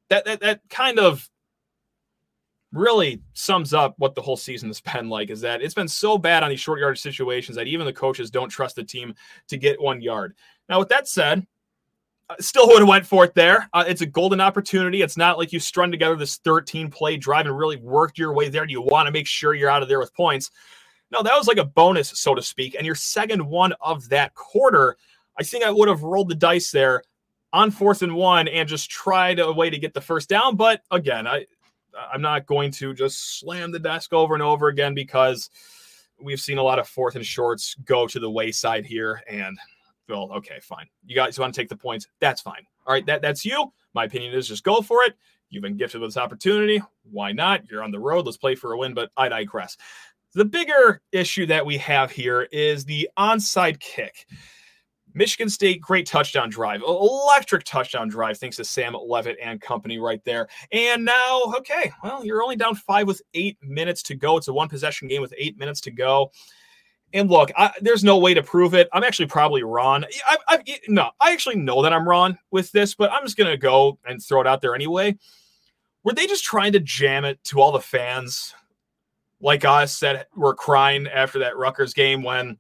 that, 0.10 0.26
that 0.26 0.40
that 0.42 0.62
kind 0.70 1.00
of 1.00 1.30
really 2.72 3.22
sums 3.34 3.72
up 3.72 3.94
what 3.98 4.16
the 4.16 4.22
whole 4.22 4.36
season 4.36 4.68
has 4.70 4.82
been 4.94 5.08
like 5.08 5.30
is 5.30 5.42
that 5.42 5.62
it's 5.62 5.76
been 5.76 5.88
so 5.88 6.18
bad 6.18 6.44
on 6.44 6.50
these 6.50 6.60
short 6.60 6.80
yardage 6.80 7.02
situations 7.02 7.56
that 7.56 7.68
even 7.68 7.86
the 7.86 7.94
coaches 7.94 8.32
don't 8.32 8.50
trust 8.50 8.76
the 8.76 8.84
team 8.84 9.14
to 9.48 9.58
get 9.58 9.82
one 9.82 10.02
yard. 10.02 10.36
Now, 10.70 10.80
with 10.80 10.90
that 10.90 11.08
said, 11.08 11.46
still 12.40 12.68
would 12.68 12.80
have 12.80 12.88
went 12.88 13.06
for 13.06 13.26
it 13.26 13.36
there. 13.36 13.70
Uh, 13.74 13.84
it's 13.88 14.02
a 14.02 14.06
golden 14.06 14.42
opportunity. 14.42 15.02
It's 15.02 15.18
not 15.18 15.38
like 15.38 15.54
you 15.54 15.60
strung 15.60 15.92
together 15.92 16.16
this 16.16 16.38
13 16.38 16.90
play 16.90 17.18
drive 17.18 17.46
and 17.46 17.58
really 17.58 17.78
worked 17.78 18.18
your 18.18 18.34
way 18.34 18.50
there. 18.50 18.68
You 18.68 18.82
want 18.82 19.08
to 19.08 19.12
make 19.12 19.28
sure 19.28 19.54
you're 19.54 19.70
out 19.70 19.84
of 19.84 19.90
there 19.90 20.00
with 20.00 20.14
points? 20.14 20.52
No, 21.12 21.22
that 21.22 21.38
was 21.38 21.48
like 21.48 21.58
a 21.58 21.66
bonus, 21.66 22.10
so 22.10 22.34
to 22.34 22.42
speak. 22.42 22.76
And 22.76 22.86
your 22.86 22.96
second 22.96 23.46
one 23.46 23.74
of 23.82 24.10
that 24.10 24.34
quarter, 24.34 24.98
I 25.40 25.44
think 25.44 25.64
I 25.64 25.72
would 25.72 25.90
have 25.90 26.02
rolled 26.02 26.30
the 26.30 26.36
dice 26.36 26.72
there 26.72 27.04
on 27.52 27.70
fourth 27.70 28.02
and 28.02 28.16
one 28.16 28.48
and 28.48 28.68
just 28.68 28.90
tried 28.90 29.40
a 29.40 29.52
way 29.52 29.70
to 29.70 29.78
get 29.78 29.94
the 29.94 30.02
first 30.02 30.28
down. 30.28 30.56
But 30.56 30.82
again, 30.90 31.28
I 31.28 31.46
I'm 32.12 32.22
not 32.22 32.48
going 32.48 32.72
to 32.72 32.94
just 32.94 33.40
slam 33.40 33.72
the 33.72 33.80
desk 33.80 34.14
over 34.14 34.34
and 34.34 34.42
over 34.42 34.68
again 34.68 34.96
because 34.96 35.52
we've 36.20 36.40
seen 36.40 36.58
a 36.58 36.64
lot 36.64 36.80
of 36.80 36.88
fourth 36.88 37.16
and 37.16 37.26
shorts 37.26 37.76
go 37.86 38.08
to 38.08 38.20
the 38.20 38.30
wayside 38.30 38.86
here 38.86 39.22
and 39.28 39.58
well, 40.10 40.30
okay, 40.36 40.60
fine. 40.62 40.88
You 41.06 41.16
guys 41.16 41.40
want 41.40 41.54
to 41.54 41.62
take 41.62 41.70
the 41.70 41.78
points? 41.78 42.08
That's 42.20 42.42
fine. 42.42 42.66
All 42.86 42.94
right, 42.94 43.06
that, 43.06 43.22
that's 43.22 43.46
you. 43.46 43.72
My 43.94 44.06
opinion 44.06 44.34
is 44.34 44.48
just 44.48 44.64
go 44.64 44.82
for 44.82 45.04
it. 45.04 45.14
You've 45.50 45.64
been 45.64 45.78
gifted 45.78 46.02
with 46.02 46.10
this 46.10 46.18
opportunity. 46.18 46.82
Why 47.12 47.32
not? 47.32 47.70
You're 47.70 47.84
on 47.84 47.92
the 47.92 48.00
road. 48.00 48.26
Let's 48.26 48.38
play 48.38 48.56
for 48.56 48.74
a 48.74 48.78
win, 48.78 48.94
but 48.94 49.12
I 49.16 49.30
digress. 49.30 49.78
The 50.34 50.46
bigger 50.46 51.02
issue 51.12 51.46
that 51.46 51.66
we 51.66 51.78
have 51.78 52.10
here 52.10 52.48
is 52.52 52.86
the 52.86 53.08
onside 53.18 53.80
kick. 53.80 54.26
Michigan 55.14 55.48
State, 55.48 55.80
great 55.80 56.08
touchdown 56.08 56.50
drive, 56.50 56.82
electric 56.82 57.64
touchdown 57.66 58.08
drive, 58.08 58.40
thanks 58.40 58.58
to 58.58 58.66
Sam 58.66 58.96
Leavitt 59.00 59.38
and 59.40 59.62
company 59.62 60.00
right 60.00 60.24
there. 60.26 60.48
And 60.72 61.06
now, 61.06 61.54
okay, 61.58 61.92
well, 62.04 62.26
you're 62.26 62.42
only 62.42 62.56
down 62.56 62.74
five 62.74 63.06
with 63.06 63.22
eight 63.36 63.58
minutes 63.62 64.02
to 64.04 64.16
go. 64.16 64.38
It's 64.38 64.48
a 64.48 64.54
one 64.54 64.70
possession 64.70 65.08
game 65.08 65.22
with 65.22 65.34
eight 65.38 65.56
minutes 65.58 65.82
to 65.82 65.92
go. 65.92 66.32
And 67.14 67.30
look, 67.30 67.52
I, 67.56 67.72
there's 67.80 68.04
no 68.04 68.18
way 68.18 68.34
to 68.34 68.42
prove 68.42 68.74
it. 68.74 68.90
I'm 68.92 69.04
actually 69.04 69.28
probably 69.28 69.64
wrong. 69.64 70.04
I, 70.28 70.38
I, 70.50 70.80
no, 70.88 71.12
I 71.22 71.32
actually 71.32 71.58
know 71.58 71.84
that 71.84 71.94
I'm 71.94 72.08
wrong 72.10 72.38
with 72.50 72.72
this, 72.72 72.96
but 72.96 73.12
I'm 73.12 73.24
just 73.24 73.38
gonna 73.38 73.56
go 73.56 74.00
and 74.06 74.22
throw 74.22 74.42
it 74.42 74.48
out 74.48 74.62
there 74.62 74.74
anyway. 74.74 75.18
Were 76.04 76.14
they 76.14 76.28
just 76.28 76.44
trying 76.44 76.74
to 76.74 76.80
jam 76.80 77.24
it 77.24 77.42
to 77.46 77.62
all 77.62 77.72
the 77.72 77.80
fans 77.80 78.54
like 79.40 79.64
us 79.64 80.00
that 80.00 80.28
were 80.36 80.56
crying 80.56 81.08
after 81.08 81.40
that 81.40 81.58
Rutgers 81.58 81.94
game 81.94 82.24
when, 82.24 82.58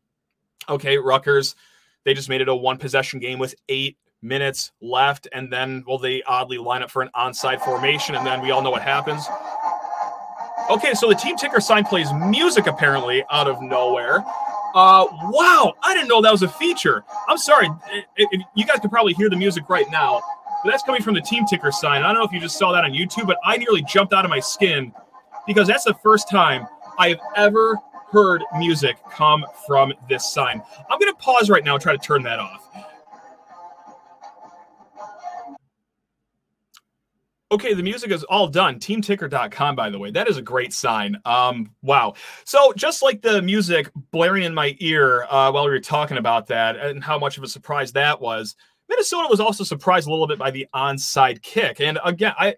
okay, 0.69 0.97
Rutgers, 0.97 1.55
they 2.03 2.13
just 2.13 2.29
made 2.29 2.41
it 2.41 2.49
a 2.49 2.55
one 2.55 2.77
possession 2.77 3.19
game 3.19 3.39
with 3.39 3.55
eight 3.69 3.97
minutes 4.21 4.71
left, 4.81 5.27
and 5.33 5.51
then 5.51 5.83
well, 5.87 5.97
they 5.97 6.21
oddly 6.23 6.57
line 6.57 6.83
up 6.83 6.91
for 6.91 7.01
an 7.01 7.09
onside 7.15 7.61
formation, 7.61 8.15
and 8.15 8.25
then 8.25 8.41
we 8.41 8.51
all 8.51 8.61
know 8.61 8.71
what 8.71 8.81
happens. 8.81 9.25
Okay, 10.69 10.93
so 10.93 11.09
the 11.09 11.15
team 11.15 11.35
ticker 11.35 11.59
sign 11.59 11.83
plays 11.83 12.07
music 12.13 12.67
apparently 12.67 13.23
out 13.29 13.47
of 13.47 13.61
nowhere. 13.61 14.23
Uh, 14.73 15.05
wow, 15.29 15.73
I 15.83 15.93
didn't 15.93 16.07
know 16.07 16.21
that 16.21 16.31
was 16.31 16.41
a 16.41 16.47
feature. 16.47 17.03
I'm 17.27 17.37
sorry. 17.37 17.67
It, 17.91 18.05
it, 18.31 18.41
you 18.55 18.65
guys 18.65 18.79
can 18.79 18.89
probably 18.89 19.13
hear 19.13 19.29
the 19.29 19.35
music 19.35 19.69
right 19.69 19.85
now, 19.91 20.21
but 20.63 20.71
that's 20.71 20.83
coming 20.83 21.01
from 21.01 21.13
the 21.13 21.21
team 21.21 21.45
ticker 21.45 21.71
sign. 21.71 22.01
I 22.01 22.07
don't 22.07 22.15
know 22.15 22.23
if 22.23 22.31
you 22.31 22.39
just 22.39 22.57
saw 22.57 22.71
that 22.71 22.83
on 22.83 22.91
YouTube, 22.91 23.27
but 23.27 23.37
I 23.43 23.57
nearly 23.57 23.83
jumped 23.83 24.13
out 24.13 24.25
of 24.25 24.29
my 24.29 24.39
skin 24.39 24.93
because 25.45 25.67
that's 25.67 25.83
the 25.83 25.93
first 25.95 26.29
time 26.29 26.65
I've 26.97 27.19
ever 27.35 27.77
heard 28.11 28.43
music 28.57 28.97
come 29.11 29.45
from 29.67 29.93
this 30.07 30.31
sign. 30.31 30.61
I'm 30.89 30.99
going 30.99 31.11
to 31.11 31.17
pause 31.19 31.49
right 31.49 31.63
now 31.63 31.73
and 31.73 31.81
try 31.81 31.91
to 31.91 31.97
turn 31.97 32.23
that 32.23 32.39
off. 32.39 32.67
Okay, 37.53 37.75
the 37.75 37.83
music 37.83 38.09
is 38.09 38.23
all 38.23 38.47
done. 38.47 38.79
Teamticker.com, 38.79 39.75
by 39.75 39.91
the 39.91 39.99
way. 39.99 40.09
That 40.09 40.27
is 40.27 40.37
a 40.37 40.41
great 40.41 40.73
sign. 40.73 41.15
Um, 41.23 41.69
wow. 41.83 42.15
So, 42.45 42.73
just 42.75 43.03
like 43.03 43.21
the 43.21 43.43
music 43.43 43.91
blaring 44.09 44.41
in 44.41 44.55
my 44.55 44.75
ear 44.79 45.27
uh, 45.29 45.51
while 45.51 45.65
we 45.65 45.69
were 45.69 45.79
talking 45.79 46.17
about 46.17 46.47
that 46.47 46.77
and 46.77 47.03
how 47.03 47.19
much 47.19 47.37
of 47.37 47.43
a 47.43 47.47
surprise 47.47 47.91
that 47.91 48.19
was, 48.19 48.55
Minnesota 48.89 49.27
was 49.29 49.39
also 49.39 49.63
surprised 49.63 50.07
a 50.07 50.09
little 50.09 50.25
bit 50.25 50.39
by 50.39 50.49
the 50.49 50.65
onside 50.73 51.43
kick. 51.43 51.79
And 51.79 51.99
again, 52.03 52.33
I 52.39 52.55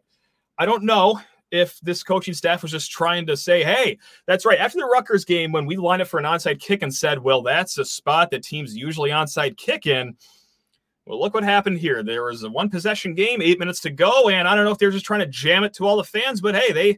I 0.58 0.66
don't 0.66 0.84
know 0.84 1.20
if 1.52 1.78
this 1.82 2.02
coaching 2.02 2.34
staff 2.34 2.62
was 2.62 2.72
just 2.72 2.90
trying 2.90 3.26
to 3.26 3.36
say, 3.36 3.66
hey, 3.66 3.98
that's 4.28 4.46
right. 4.46 4.60
After 4.60 4.78
the 4.78 4.86
Rutgers 4.86 5.26
game, 5.26 5.52
when 5.52 5.66
we 5.66 5.76
lined 5.76 6.04
up 6.04 6.08
for 6.08 6.22
an 6.22 6.26
onside 6.26 6.62
kick 6.62 6.84
and 6.84 6.94
said, 6.94 7.20
well, 7.20 7.42
that's 7.42 7.78
a 7.78 7.84
spot 7.84 8.32
that 8.32 8.44
teams 8.44 8.78
usually 8.78 9.10
onside 9.10 9.58
kick 9.58 9.88
in 9.88 10.16
well, 11.06 11.20
look 11.20 11.34
what 11.34 11.44
happened 11.44 11.78
here. 11.78 12.02
There 12.04 12.24
was 12.24 12.44
a 12.44 12.50
one 12.50 12.70
possession 12.70 13.14
game, 13.14 13.42
eight 13.42 13.60
minutes 13.60 13.82
to 13.82 13.90
go, 13.92 14.30
and 14.30 14.48
I 14.48 14.56
don't 14.56 14.66
know 14.66 14.72
if 14.72 14.78
they're 14.78 14.92
just 14.92 15.06
trying 15.06 15.20
to 15.20 15.28
jam 15.28 15.64
it 15.64 15.74
to 15.76 15.86
all 15.86 15.98
the 15.98 16.04
fans, 16.04 16.42
but 16.42 16.56
hey, 16.56 16.72
they 16.72 16.98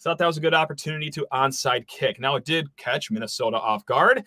thought 0.00 0.18
that 0.18 0.26
was 0.26 0.36
a 0.36 0.42
good 0.42 0.54
opportunity 0.54 1.10
to 1.10 1.26
onside 1.32 1.86
kick. 1.86 2.20
Now 2.20 2.36
it 2.36 2.44
did 2.44 2.74
catch 2.76 3.10
Minnesota 3.10 3.56
off 3.56 3.86
guard, 3.86 4.24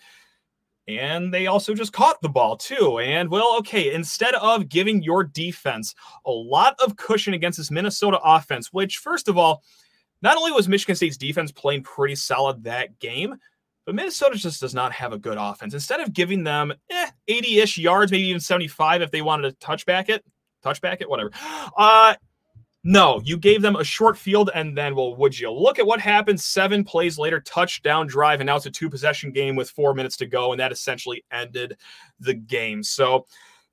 and 0.88 1.32
they 1.32 1.46
also 1.46 1.74
just 1.74 1.92
caught 1.92 2.20
the 2.22 2.28
ball 2.28 2.56
too. 2.56 2.98
And 2.98 3.30
well, 3.30 3.56
okay, 3.58 3.94
instead 3.94 4.34
of 4.34 4.68
giving 4.68 5.02
your 5.02 5.22
defense 5.22 5.94
a 6.26 6.30
lot 6.30 6.74
of 6.84 6.96
cushion 6.96 7.34
against 7.34 7.58
this 7.58 7.70
Minnesota 7.70 8.18
offense, 8.24 8.72
which 8.72 8.98
first 8.98 9.28
of 9.28 9.38
all, 9.38 9.62
not 10.22 10.36
only 10.36 10.52
was 10.52 10.68
Michigan 10.68 10.96
State's 10.96 11.16
defense 11.16 11.52
playing 11.52 11.84
pretty 11.84 12.16
solid 12.16 12.64
that 12.64 12.98
game, 12.98 13.36
but 13.86 13.94
Minnesota 13.94 14.36
just 14.36 14.60
does 14.60 14.74
not 14.74 14.92
have 14.92 15.12
a 15.12 15.18
good 15.18 15.38
offense. 15.38 15.74
Instead 15.74 16.00
of 16.00 16.12
giving 16.12 16.44
them 16.44 16.72
eh, 16.90 17.10
80-ish 17.28 17.78
yards, 17.78 18.12
maybe 18.12 18.26
even 18.26 18.40
75 18.40 19.02
if 19.02 19.10
they 19.10 19.22
wanted 19.22 19.58
to 19.58 19.66
touchback 19.66 20.08
it, 20.08 20.24
touchback 20.64 21.00
it, 21.00 21.08
whatever. 21.08 21.30
Uh 21.76 22.14
no, 22.82 23.20
you 23.24 23.36
gave 23.36 23.60
them 23.60 23.76
a 23.76 23.84
short 23.84 24.16
field, 24.16 24.50
and 24.54 24.76
then, 24.76 24.96
well, 24.96 25.14
would 25.16 25.38
you 25.38 25.52
look 25.52 25.78
at 25.78 25.86
what 25.86 26.00
happened? 26.00 26.40
Seven 26.40 26.82
plays 26.82 27.18
later, 27.18 27.40
touchdown 27.40 28.06
drive, 28.06 28.40
and 28.40 28.46
now 28.46 28.56
it's 28.56 28.64
a 28.64 28.70
two 28.70 28.88
possession 28.88 29.32
game 29.32 29.54
with 29.54 29.68
four 29.68 29.92
minutes 29.92 30.16
to 30.18 30.26
go, 30.26 30.52
and 30.52 30.60
that 30.60 30.72
essentially 30.72 31.22
ended 31.30 31.76
the 32.20 32.32
game. 32.32 32.82
So, 32.82 33.26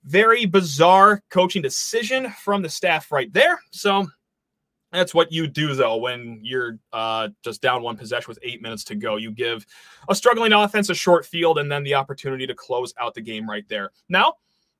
very 0.03 0.45
bizarre 0.45 1.21
coaching 1.29 1.61
decision 1.61 2.31
from 2.43 2.61
the 2.61 2.69
staff 2.69 3.09
right 3.09 3.31
there. 3.31 3.61
So, 3.71 4.07
that's 4.91 5.13
what 5.13 5.31
you 5.31 5.47
do 5.47 5.75
though 5.75 5.97
when 5.97 6.39
you're 6.41 6.79
uh, 6.93 7.29
just 7.43 7.61
down 7.61 7.83
one 7.83 7.97
possession 7.97 8.29
with 8.29 8.39
eight 8.41 8.61
minutes 8.61 8.83
to 8.85 8.95
go. 8.95 9.17
You 9.17 9.31
give 9.31 9.65
a 10.09 10.15
struggling 10.15 10.53
offense 10.53 10.89
a 10.89 10.95
short 10.95 11.25
field 11.25 11.59
and 11.59 11.71
then 11.71 11.83
the 11.83 11.95
opportunity 11.95 12.47
to 12.47 12.55
close 12.55 12.93
out 12.99 13.13
the 13.13 13.21
game 13.21 13.49
right 13.49 13.67
there. 13.67 13.91
Now, 14.09 14.35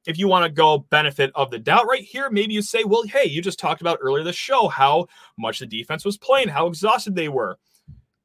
if 0.05 0.17
you 0.17 0.29
want 0.29 0.45
to 0.45 0.49
go 0.49 0.79
benefit 0.89 1.31
of 1.35 1.51
the 1.51 1.59
doubt 1.59 1.85
right 1.85 2.03
here, 2.03 2.29
maybe 2.29 2.53
you 2.53 2.61
say, 2.61 2.85
well, 2.85 3.03
hey, 3.03 3.25
you 3.25 3.41
just 3.41 3.59
talked 3.59 3.81
about 3.81 3.99
earlier 4.01 4.23
the 4.23 4.31
show 4.31 4.69
how 4.69 5.07
much 5.37 5.59
the 5.59 5.65
defense 5.65 6.05
was 6.05 6.17
playing, 6.17 6.47
how 6.47 6.67
exhausted 6.67 7.13
they 7.13 7.27
were. 7.27 7.57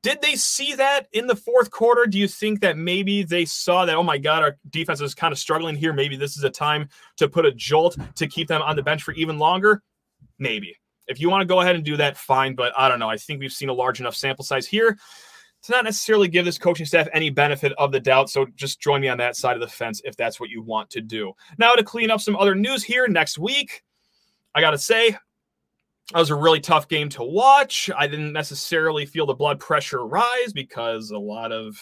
Did 0.04 0.20
they 0.20 0.34
see 0.34 0.74
that 0.74 1.08
in 1.12 1.26
the 1.26 1.36
fourth 1.36 1.70
quarter? 1.70 2.06
Do 2.06 2.18
you 2.18 2.26
think 2.26 2.60
that 2.60 2.76
maybe 2.76 3.22
they 3.22 3.44
saw 3.44 3.84
that, 3.84 3.96
oh 3.96 4.02
my 4.02 4.18
God, 4.18 4.42
our 4.42 4.58
defense 4.70 5.00
is 5.00 5.14
kind 5.14 5.32
of 5.32 5.38
struggling 5.38 5.76
here? 5.76 5.92
Maybe 5.92 6.16
this 6.16 6.36
is 6.36 6.44
a 6.44 6.50
time 6.50 6.88
to 7.18 7.28
put 7.28 7.46
a 7.46 7.52
jolt 7.52 7.96
to 8.16 8.26
keep 8.26 8.48
them 8.48 8.62
on 8.62 8.74
the 8.74 8.82
bench 8.82 9.02
for 9.02 9.12
even 9.14 9.38
longer? 9.38 9.82
Maybe. 10.38 10.76
If 11.06 11.20
you 11.20 11.28
want 11.30 11.42
to 11.42 11.46
go 11.46 11.60
ahead 11.60 11.74
and 11.74 11.84
do 11.84 11.96
that, 11.96 12.16
fine. 12.16 12.54
But 12.54 12.72
I 12.78 12.88
don't 12.88 12.98
know. 12.98 13.10
I 13.10 13.16
think 13.16 13.40
we've 13.40 13.52
seen 13.52 13.68
a 13.68 13.74
large 13.74 14.00
enough 14.00 14.16
sample 14.16 14.44
size 14.44 14.66
here 14.66 14.96
to 15.62 15.72
not 15.72 15.84
necessarily 15.84 16.28
give 16.28 16.44
this 16.44 16.58
coaching 16.58 16.86
staff 16.86 17.08
any 17.12 17.30
benefit 17.30 17.72
of 17.78 17.92
the 17.92 18.00
doubt. 18.00 18.30
So 18.30 18.46
just 18.56 18.80
join 18.80 19.00
me 19.00 19.08
on 19.08 19.18
that 19.18 19.36
side 19.36 19.54
of 19.54 19.60
the 19.60 19.68
fence 19.68 20.00
if 20.04 20.16
that's 20.16 20.40
what 20.40 20.50
you 20.50 20.62
want 20.62 20.90
to 20.90 21.00
do. 21.00 21.32
Now, 21.58 21.72
to 21.72 21.84
clean 21.84 22.10
up 22.10 22.20
some 22.20 22.36
other 22.36 22.54
news 22.54 22.82
here 22.82 23.06
next 23.06 23.38
week, 23.38 23.82
I 24.54 24.60
got 24.60 24.72
to 24.72 24.78
say, 24.78 25.16
that 26.12 26.18
was 26.18 26.30
a 26.30 26.34
really 26.34 26.60
tough 26.60 26.88
game 26.88 27.08
to 27.10 27.22
watch. 27.22 27.88
I 27.96 28.06
didn't 28.06 28.32
necessarily 28.32 29.06
feel 29.06 29.24
the 29.24 29.34
blood 29.34 29.60
pressure 29.60 30.04
rise 30.04 30.52
because 30.52 31.10
a 31.10 31.18
lot 31.18 31.52
of 31.52 31.76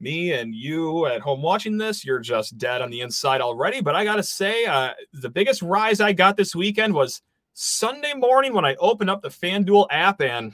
me 0.00 0.32
and 0.32 0.54
you 0.54 1.06
at 1.06 1.20
home 1.20 1.42
watching 1.42 1.76
this, 1.76 2.04
you're 2.04 2.20
just 2.20 2.56
dead 2.58 2.80
on 2.80 2.90
the 2.90 3.00
inside 3.00 3.40
already. 3.40 3.80
But 3.80 3.96
I 3.96 4.04
got 4.04 4.16
to 4.16 4.22
say, 4.22 4.64
uh, 4.64 4.92
the 5.12 5.28
biggest 5.28 5.62
rise 5.62 6.00
I 6.00 6.12
got 6.12 6.36
this 6.36 6.54
weekend 6.54 6.94
was 6.94 7.20
Sunday 7.60 8.14
morning 8.14 8.54
when 8.54 8.64
I 8.64 8.76
opened 8.76 9.10
up 9.10 9.20
the 9.20 9.30
FanDuel 9.30 9.88
app. 9.90 10.20
And 10.20 10.52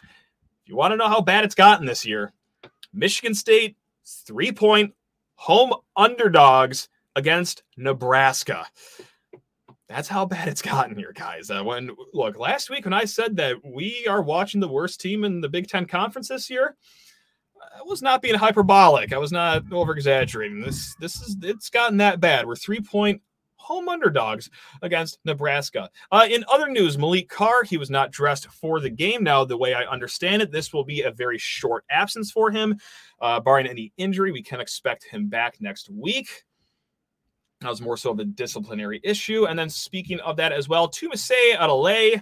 if 0.00 0.66
you 0.66 0.74
want 0.74 0.90
to 0.90 0.96
know 0.96 1.06
how 1.06 1.20
bad 1.20 1.44
it's 1.44 1.54
gotten 1.54 1.86
this 1.86 2.04
year, 2.04 2.32
Michigan 2.92 3.36
State 3.36 3.76
three 4.04 4.50
point 4.50 4.94
home 5.36 5.72
underdogs 5.96 6.88
against 7.14 7.62
Nebraska. 7.76 8.66
That's 9.88 10.08
how 10.08 10.26
bad 10.26 10.48
it's 10.48 10.62
gotten 10.62 10.96
here, 10.96 11.12
guys. 11.12 11.52
Uh, 11.52 11.62
when 11.62 11.94
look 12.12 12.36
last 12.36 12.68
week 12.68 12.84
when 12.84 12.92
I 12.92 13.04
said 13.04 13.36
that 13.36 13.64
we 13.64 14.04
are 14.08 14.20
watching 14.20 14.60
the 14.60 14.66
worst 14.66 15.00
team 15.00 15.22
in 15.22 15.40
the 15.40 15.48
Big 15.48 15.68
Ten 15.68 15.86
conference 15.86 16.26
this 16.26 16.50
year, 16.50 16.74
I 17.78 17.82
was 17.84 18.02
not 18.02 18.22
being 18.22 18.34
hyperbolic. 18.34 19.12
I 19.12 19.18
was 19.18 19.30
not 19.30 19.72
over 19.72 19.92
exaggerating. 19.92 20.62
This 20.62 20.96
this 20.96 21.14
is 21.22 21.36
it's 21.44 21.70
gotten 21.70 21.98
that 21.98 22.18
bad. 22.18 22.44
We're 22.44 22.56
three 22.56 22.80
point 22.80 23.22
home 23.64 23.88
underdogs 23.88 24.50
against 24.82 25.18
Nebraska. 25.24 25.90
Uh, 26.12 26.26
in 26.28 26.44
other 26.52 26.68
news, 26.68 26.96
Maliq 26.96 27.28
Carr, 27.28 27.64
he 27.64 27.78
was 27.78 27.90
not 27.90 28.12
dressed 28.12 28.46
for 28.48 28.78
the 28.78 28.90
game. 28.90 29.24
Now, 29.24 29.44
the 29.44 29.56
way 29.56 29.74
I 29.74 29.84
understand 29.84 30.42
it, 30.42 30.52
this 30.52 30.72
will 30.72 30.84
be 30.84 31.02
a 31.02 31.10
very 31.10 31.38
short 31.38 31.84
absence 31.90 32.30
for 32.30 32.50
him. 32.50 32.76
Uh, 33.20 33.40
barring 33.40 33.66
any 33.66 33.92
injury, 33.96 34.32
we 34.32 34.42
can 34.42 34.60
expect 34.60 35.04
him 35.04 35.28
back 35.28 35.56
next 35.60 35.88
week. 35.90 36.44
That 37.62 37.70
was 37.70 37.80
more 37.80 37.96
so 37.96 38.10
of 38.10 38.18
a 38.18 38.24
disciplinary 38.24 39.00
issue. 39.02 39.46
And 39.46 39.58
then 39.58 39.70
speaking 39.70 40.20
of 40.20 40.36
that 40.36 40.52
as 40.52 40.68
well, 40.68 40.88
Tumise 40.88 41.54
Adeleye, 41.54 42.20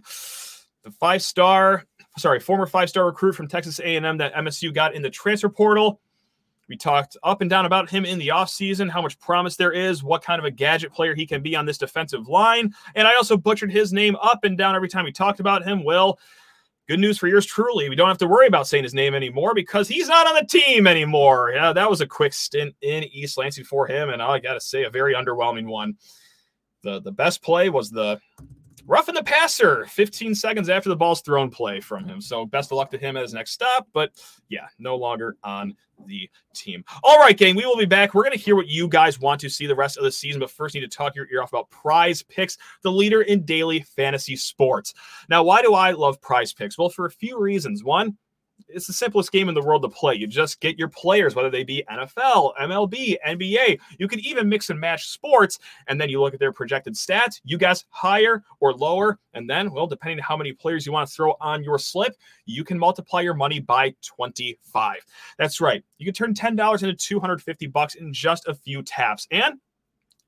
the 0.85 0.91
five-star, 0.93 1.85
sorry, 2.19 2.39
former 2.39 2.67
five-star 2.67 3.05
recruit 3.05 3.35
from 3.35 3.49
Texas 3.49 3.81
A&M 3.81 4.19
that 4.19 4.35
MSU 4.35 4.73
got 4.73 4.95
in 4.95 5.03
the 5.03 5.11
transfer 5.11 5.49
portal. 5.49 6.01
We 6.73 6.79
talked 6.79 7.19
up 7.23 7.43
and 7.43 7.51
down 7.51 7.67
about 7.67 7.91
him 7.91 8.07
in 8.07 8.19
the 8.19 8.29
offseason, 8.29 8.89
how 8.89 9.03
much 9.03 9.19
promise 9.19 9.57
there 9.57 9.73
is, 9.73 10.03
what 10.03 10.25
kind 10.25 10.39
of 10.39 10.47
a 10.47 10.51
gadget 10.51 10.91
player 10.91 11.15
he 11.15 11.27
can 11.27 11.43
be 11.43 11.55
on 11.55 11.67
this 11.67 11.77
defensive 11.77 12.29
line. 12.29 12.73
And 12.95 13.07
I 13.07 13.13
also 13.13 13.37
butchered 13.37 13.71
his 13.71 13.93
name 13.93 14.17
up 14.23 14.45
and 14.45 14.57
down 14.57 14.75
every 14.75 14.89
time 14.89 15.05
we 15.05 15.13
talked 15.13 15.39
about 15.39 15.63
him. 15.63 15.85
Well, 15.85 16.19
good 16.89 16.99
news 16.99 17.19
for 17.19 17.29
yours 17.29 17.45
truly. 17.45 17.91
We 17.91 17.95
don't 17.95 18.09
have 18.09 18.17
to 18.17 18.27
worry 18.27 18.47
about 18.47 18.67
saying 18.67 18.85
his 18.85 18.95
name 18.95 19.15
anymore 19.15 19.53
because 19.55 19.87
he's 19.87 20.09
not 20.09 20.27
on 20.27 20.35
the 20.35 20.47
team 20.47 20.87
anymore. 20.87 21.53
Yeah, 21.55 21.75
that 21.75 21.91
was 21.91 22.01
a 22.01 22.07
quick 22.07 22.33
stint 22.33 22.75
in 22.81 23.05
East 23.05 23.37
Lansing 23.37 23.65
for 23.65 23.87
him, 23.87 24.09
and 24.09 24.23
I 24.23 24.39
got 24.39 24.55
to 24.55 24.61
say, 24.63 24.85
a 24.85 24.91
very 24.91 25.13
underwhelming 25.13 25.67
one. 25.67 25.99
The 26.85 27.03
the 27.03 27.13
best 27.13 27.43
play 27.43 27.69
was 27.69 27.91
the 27.91 28.19
roughing 28.87 29.15
the 29.15 29.23
passer 29.23 29.87
15 29.87 30.35
seconds 30.35 30.69
after 30.69 30.89
the 30.89 30.97
ball's 30.97 31.21
thrown 31.21 31.51
play 31.51 31.81
from 31.81 32.05
him. 32.05 32.21
So 32.21 32.47
best 32.47 32.73
of 32.73 32.77
luck 32.77 32.91
to 32.91 32.99
him 32.99 33.17
at 33.17 33.23
his 33.23 33.35
next 33.35 33.53
stop. 33.53 33.89
But 33.93 34.13
yeah, 34.49 34.67
no 34.79 34.97
longer 34.97 35.37
on 35.45 35.77
the 36.07 36.29
team. 36.55 36.85
All 37.05 37.19
right, 37.19 37.37
gang, 37.37 37.55
we 37.55 37.65
will 37.65 37.77
be 37.77 37.85
back. 37.85 38.15
We're 38.15 38.25
going 38.25 38.37
to 38.37 38.39
hear 38.39 38.57
what 38.57 38.67
you 38.67 38.89
guys 38.89 39.21
want 39.21 39.41
to 39.43 39.49
see 39.49 39.67
the 39.67 39.75
rest 39.75 39.97
of 39.97 40.05
the 40.05 40.13
season. 40.13 40.41
But 40.41 40.51
first, 40.51 40.75
need 40.75 40.81
to 40.81 40.89
talk 40.89 41.15
your 41.15 41.29
ear 41.33 41.43
off 41.43 41.53
about 41.53 41.71
Prize 41.71 42.23
Picks, 42.23 42.59
the 42.83 42.91
leader 42.91 43.23
in 43.23 43.45
daily 43.45 43.81
fantasy 43.81 44.37
sports. 44.37 44.95
Now, 45.29 45.43
why 45.43 45.63
do 45.63 45.75
I 45.75 45.93
love 45.93 46.21
Prize 46.21 46.53
Picks? 46.53 46.77
Well, 46.77 46.89
for 46.89 47.07
a 47.07 47.11
few 47.11 47.39
reasons. 47.39 47.85
One, 47.85 48.17
it's 48.75 48.87
the 48.87 48.93
simplest 48.93 49.33
game 49.33 49.49
in 49.49 49.55
the 49.55 49.63
world 49.63 49.83
to 49.83 49.89
play. 49.89 50.15
You 50.15 50.27
just 50.27 50.61
get 50.61 50.79
your 50.79 50.89
players, 50.89 51.35
whether 51.35 51.51
they 51.51 51.65
be 51.65 51.85
NFL, 51.91 52.53
MLB, 52.61 53.17
NBA. 53.27 53.79
You 53.99 54.09
can 54.09 54.21
even 54.21 54.49
mix 54.49 54.71
and 54.71 54.79
match 54.79 55.09
sports, 55.09 55.59
and 55.87 56.01
then 56.01 56.09
you 56.09 56.21
look 56.21 56.35
at 56.35 56.41
their 56.41 56.53
projected 56.53 56.95
stats. 56.95 57.41
You 57.45 57.59
guess 57.59 57.85
higher 57.91 58.43
or 58.61 58.73
lower, 58.73 59.19
and 59.35 59.49
then, 59.49 59.73
well, 59.73 59.87
depending 59.87 60.19
on 60.19 60.25
how 60.25 60.37
many 60.37 60.53
players 60.53 60.87
you 60.87 60.93
want 60.93 61.09
to 61.09 61.15
throw 61.15 61.35
on 61.41 61.63
your 61.63 61.79
slip, 61.79 62.15
you 62.47 62.65
can 62.65 62.79
multiply 62.79 63.21
your 63.21 63.35
money 63.35 63.61
by 63.61 63.95
25. 64.03 64.97
That's 65.39 65.61
right. 65.61 65.85
You 65.99 66.05
can 66.05 66.15
turn 66.15 66.35
$10 66.35 66.83
into 66.83 66.95
250 66.95 67.67
bucks 67.69 67.95
in 67.95 68.13
just 68.13 68.49
a 68.49 68.55
few 68.55 68.83
taps, 68.83 69.27
and 69.31 69.55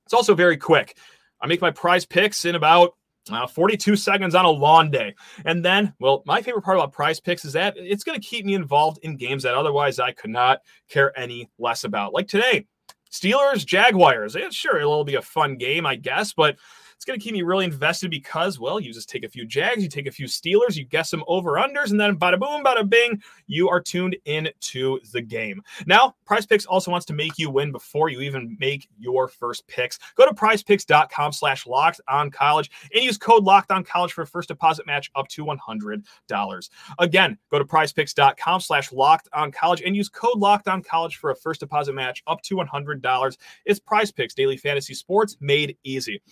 it's 0.05 0.15
also 0.15 0.35
very 0.35 0.57
quick. 0.57 0.97
I 1.41 1.47
make 1.47 1.61
my 1.61 1.71
prize 1.71 2.07
picks 2.07 2.45
in 2.45 2.55
about 2.55 2.95
uh, 3.31 3.47
42 3.47 3.97
seconds 3.97 4.35
on 4.35 4.45
a 4.45 4.51
lawn 4.51 4.91
day. 4.91 5.15
And 5.45 5.65
then, 5.65 5.95
well, 5.99 6.23
my 6.27 6.43
favorite 6.43 6.63
part 6.63 6.77
about 6.77 6.93
prize 6.93 7.21
picks 7.21 7.45
is 7.45 7.53
that 7.55 7.75
it's 7.77 8.05
going 8.05 8.21
to 8.21 8.27
keep 8.27 8.45
me 8.45 8.55
involved 8.55 8.99
in 9.03 9.17
games 9.17 9.43
that 9.43 9.55
otherwise 9.55 9.99
I 9.99 10.13
could 10.13 10.31
not 10.31 10.61
care 10.89 11.19
any 11.19 11.51
less 11.59 11.85
about. 11.85 12.13
Like 12.13 12.29
today, 12.29 12.67
Steelers, 13.11 13.65
Jaguars. 13.65 14.35
Yeah, 14.35 14.51
sure, 14.51 14.79
it'll 14.79 15.05
be 15.05 15.15
a 15.15 15.23
fun 15.23 15.57
game, 15.57 15.87
I 15.87 15.95
guess, 15.95 16.33
but 16.33 16.57
it's 17.05 17.11
going 17.11 17.21
to 17.21 17.23
keep 17.23 17.35
me 17.35 17.43
really 17.43 17.67
invested 17.67 18.11
because, 18.11 18.59
well, 18.59 18.81
you 18.81 18.91
just 18.91 19.11
take 19.11 19.25
a 19.25 19.29
few 19.29 19.45
Jags, 19.45 19.83
you 19.83 19.91
take 19.91 20.07
a 20.07 20.11
few 20.11 20.25
Steelers, 20.25 20.75
you 20.75 20.87
guess 20.87 21.11
some 21.11 21.23
over 21.27 21.53
unders, 21.53 21.91
and 21.91 22.01
then 22.01 22.17
bada 22.17 22.41
boom, 22.41 22.65
bada 22.65 22.89
bing, 22.89 23.23
you 23.47 23.69
are 23.69 23.79
tuned 23.79 24.17
in 24.25 24.49
to 24.61 24.99
the 25.13 25.21
game. 25.21 25.61
Now, 25.87 26.15
Prize 26.25 26.47
Picks 26.47 26.65
also 26.65 26.91
wants 26.91 27.05
to 27.05 27.13
make 27.13 27.37
you 27.37 27.51
win 27.51 27.73
before 27.73 28.09
you 28.09 28.23
even 28.23 28.57
make 28.59 28.89
your 28.99 29.29
first 29.29 29.69
picks. 29.69 29.99
Go 30.15 30.25
to 30.25 30.33
prizepicks.com 30.33 31.33
slash 31.33 31.67
locked 31.67 32.01
on 32.09 32.31
college 32.31 32.71
and 32.95 33.05
use 33.05 33.19
code 33.19 33.45
locked 33.45 33.71
on 33.71 33.85
college 33.85 34.15
for 34.15 34.23
a 34.23 34.27
first 34.27 34.49
deposit 34.49 34.87
match 34.87 35.11
up 35.15 35.29
to 35.29 35.45
$100. 35.45 36.71
Again, 36.99 37.39
go 37.51 37.59
to 37.59 37.67
prizepicks.com 37.67 38.61
slash 38.61 38.93
locked 38.93 39.29
on 39.35 39.53
college 39.53 39.83
and 39.85 39.95
use 39.95 40.09
code 40.09 40.39
locked 40.39 40.69
on 40.69 40.83
college 40.83 41.17
for 41.17 41.33
a 41.33 41.37
first 41.37 41.61
deposit 41.61 41.93
match 41.93 42.23
up 42.27 42.41
to 42.45 42.57
$100. 42.57 43.37
It's 43.67 43.79
Prize 43.79 44.11
Picks, 44.11 44.33
daily 44.33 44.57
fantasy 44.57 44.95
sports 44.95 45.37
made 45.39 45.77
easy. 45.85 46.23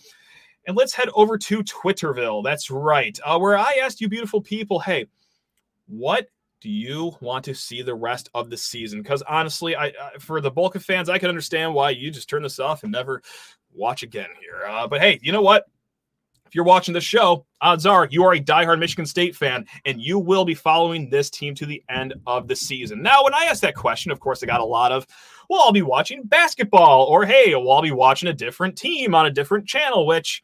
And 0.65 0.77
let's 0.77 0.93
head 0.93 1.09
over 1.13 1.37
to 1.37 1.63
Twitterville. 1.63 2.43
That's 2.43 2.71
right, 2.71 3.17
uh, 3.25 3.37
where 3.37 3.57
I 3.57 3.79
asked 3.81 3.99
you, 4.01 4.07
beautiful 4.07 4.41
people, 4.41 4.79
hey, 4.79 5.07
what 5.87 6.27
do 6.61 6.69
you 6.69 7.11
want 7.19 7.43
to 7.43 7.53
see 7.53 7.81
the 7.81 7.93
rest 7.93 8.29
of 8.33 8.49
the 8.49 8.55
season? 8.55 9.01
Because 9.01 9.21
honestly, 9.23 9.75
I 9.75 9.89
uh, 9.89 10.19
for 10.19 10.39
the 10.39 10.49
bulk 10.49 10.75
of 10.75 10.85
fans, 10.85 11.09
I 11.09 11.17
can 11.17 11.27
understand 11.27 11.73
why 11.73 11.89
you 11.89 12.09
just 12.09 12.29
turn 12.29 12.41
this 12.41 12.59
off 12.59 12.83
and 12.83 12.91
never 12.91 13.21
watch 13.73 14.03
again 14.03 14.29
here. 14.39 14.65
Uh, 14.65 14.87
but 14.87 15.01
hey, 15.01 15.19
you 15.21 15.33
know 15.33 15.41
what? 15.41 15.65
If 16.45 16.55
you're 16.55 16.63
watching 16.63 16.93
the 16.93 17.01
show, 17.01 17.45
odds 17.61 17.85
are 17.85 18.07
you 18.11 18.23
are 18.23 18.35
a 18.35 18.39
diehard 18.39 18.79
Michigan 18.79 19.07
State 19.07 19.35
fan 19.35 19.65
and 19.85 19.99
you 19.99 20.19
will 20.19 20.45
be 20.45 20.53
following 20.53 21.09
this 21.09 21.29
team 21.29 21.55
to 21.55 21.65
the 21.65 21.83
end 21.89 22.13
of 22.27 22.47
the 22.47 22.55
season. 22.55 23.01
Now, 23.01 23.23
when 23.23 23.33
I 23.33 23.45
asked 23.45 23.63
that 23.63 23.75
question, 23.75 24.11
of 24.11 24.19
course, 24.19 24.43
I 24.43 24.45
got 24.45 24.61
a 24.61 24.65
lot 24.65 24.91
of, 24.91 25.05
well, 25.49 25.63
I'll 25.65 25.71
be 25.71 25.81
watching 25.81 26.23
basketball, 26.23 27.05
or 27.07 27.25
hey, 27.25 27.55
well, 27.55 27.71
I'll 27.71 27.81
be 27.81 27.91
watching 27.91 28.29
a 28.29 28.33
different 28.33 28.77
team 28.77 29.15
on 29.15 29.25
a 29.25 29.31
different 29.31 29.67
channel, 29.67 30.05
which 30.05 30.43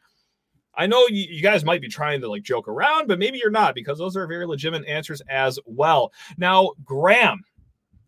I 0.74 0.86
know 0.86 1.06
you, 1.08 1.42
guys 1.42 1.64
might 1.64 1.80
be 1.80 1.88
trying 1.88 2.20
to 2.20 2.28
like 2.28 2.42
joke 2.42 2.68
around, 2.68 3.08
but 3.08 3.18
maybe 3.18 3.38
you're 3.38 3.50
not 3.50 3.74
because 3.74 3.98
those 3.98 4.16
are 4.16 4.26
very 4.26 4.46
legitimate 4.46 4.86
answers 4.88 5.20
as 5.28 5.58
well. 5.66 6.12
Now, 6.38 6.72
Graham, 6.84 7.42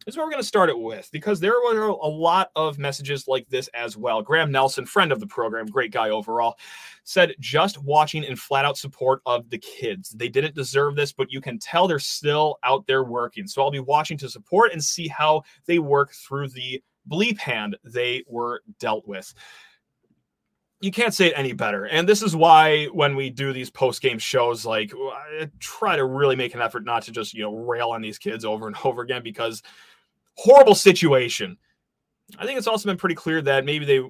this 0.04 0.14
is 0.14 0.16
what 0.16 0.24
we're 0.24 0.32
going 0.32 0.42
to 0.42 0.48
start 0.48 0.68
it 0.68 0.78
with 0.78 1.08
because 1.12 1.38
there 1.38 1.52
were 1.52 1.88
a 1.88 2.06
lot 2.06 2.50
of 2.56 2.78
messages 2.78 3.28
like 3.28 3.48
this 3.48 3.68
as 3.68 3.96
well. 3.96 4.20
Graham 4.20 4.50
Nelson, 4.50 4.84
friend 4.84 5.12
of 5.12 5.20
the 5.20 5.26
program, 5.26 5.66
great 5.66 5.92
guy 5.92 6.10
overall, 6.10 6.56
said 7.04 7.34
just 7.38 7.80
watching 7.82 8.24
in 8.24 8.34
flat 8.34 8.64
out 8.64 8.76
support 8.76 9.22
of 9.26 9.48
the 9.50 9.58
kids. 9.58 10.10
They 10.10 10.28
didn't 10.28 10.56
deserve 10.56 10.96
this, 10.96 11.12
but 11.12 11.30
you 11.30 11.40
can 11.40 11.58
tell 11.58 11.86
they're 11.86 12.00
still 12.00 12.58
out 12.64 12.86
there 12.86 13.04
working. 13.04 13.46
So 13.46 13.62
I'll 13.62 13.70
be 13.70 13.80
watching 13.80 14.18
to 14.18 14.28
support 14.28 14.72
and 14.72 14.82
see 14.82 15.06
how 15.06 15.42
they 15.66 15.78
work 15.78 16.12
through 16.12 16.48
the 16.48 16.82
bleep 17.08 17.38
hand 17.38 17.76
they 17.84 18.24
were 18.28 18.62
dealt 18.78 19.06
with 19.06 19.32
you 20.82 20.90
can't 20.90 21.14
say 21.14 21.28
it 21.28 21.34
any 21.36 21.52
better. 21.52 21.84
And 21.86 22.08
this 22.08 22.22
is 22.22 22.34
why 22.34 22.86
when 22.86 23.14
we 23.14 23.30
do 23.30 23.52
these 23.52 23.70
post 23.70 24.02
game 24.02 24.18
shows, 24.18 24.66
like 24.66 24.92
I 24.94 25.48
try 25.60 25.94
to 25.94 26.04
really 26.04 26.34
make 26.34 26.54
an 26.54 26.60
effort 26.60 26.84
not 26.84 27.04
to 27.04 27.12
just, 27.12 27.34
you 27.34 27.42
know, 27.42 27.54
rail 27.54 27.90
on 27.90 28.02
these 28.02 28.18
kids 28.18 28.44
over 28.44 28.66
and 28.66 28.76
over 28.84 29.02
again 29.02 29.22
because 29.22 29.62
horrible 30.34 30.74
situation. 30.74 31.56
I 32.36 32.46
think 32.46 32.58
it's 32.58 32.66
also 32.66 32.88
been 32.88 32.96
pretty 32.96 33.14
clear 33.14 33.40
that 33.42 33.64
maybe 33.64 33.84
they 33.84 34.02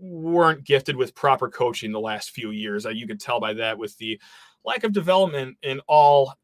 weren't 0.00 0.64
gifted 0.64 0.96
with 0.96 1.14
proper 1.14 1.48
coaching 1.48 1.92
the 1.92 2.00
last 2.00 2.30
few 2.30 2.50
years. 2.50 2.84
Uh, 2.84 2.90
you 2.90 3.06
could 3.06 3.20
tell 3.20 3.40
by 3.40 3.54
that 3.54 3.78
with 3.78 3.96
the 3.96 4.20
lack 4.64 4.84
of 4.84 4.92
development 4.92 5.56
in 5.62 5.80
all 5.88 6.34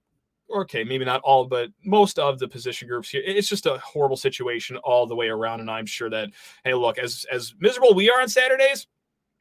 okay, 0.54 0.84
maybe 0.84 1.04
not 1.04 1.20
all, 1.22 1.46
but 1.46 1.70
most 1.84 2.18
of 2.18 2.38
the 2.38 2.46
position 2.46 2.86
groups 2.86 3.08
here. 3.08 3.22
It's 3.24 3.48
just 3.48 3.66
a 3.66 3.78
horrible 3.78 4.16
situation 4.16 4.76
all 4.78 5.06
the 5.06 5.16
way 5.16 5.28
around. 5.28 5.60
And 5.60 5.70
I'm 5.70 5.86
sure 5.86 6.10
that, 6.10 6.30
hey, 6.64 6.74
look, 6.74 6.98
as 6.98 7.26
as 7.30 7.54
miserable 7.60 7.94
we 7.94 8.10
are 8.10 8.20
on 8.22 8.28
Saturdays, 8.28 8.86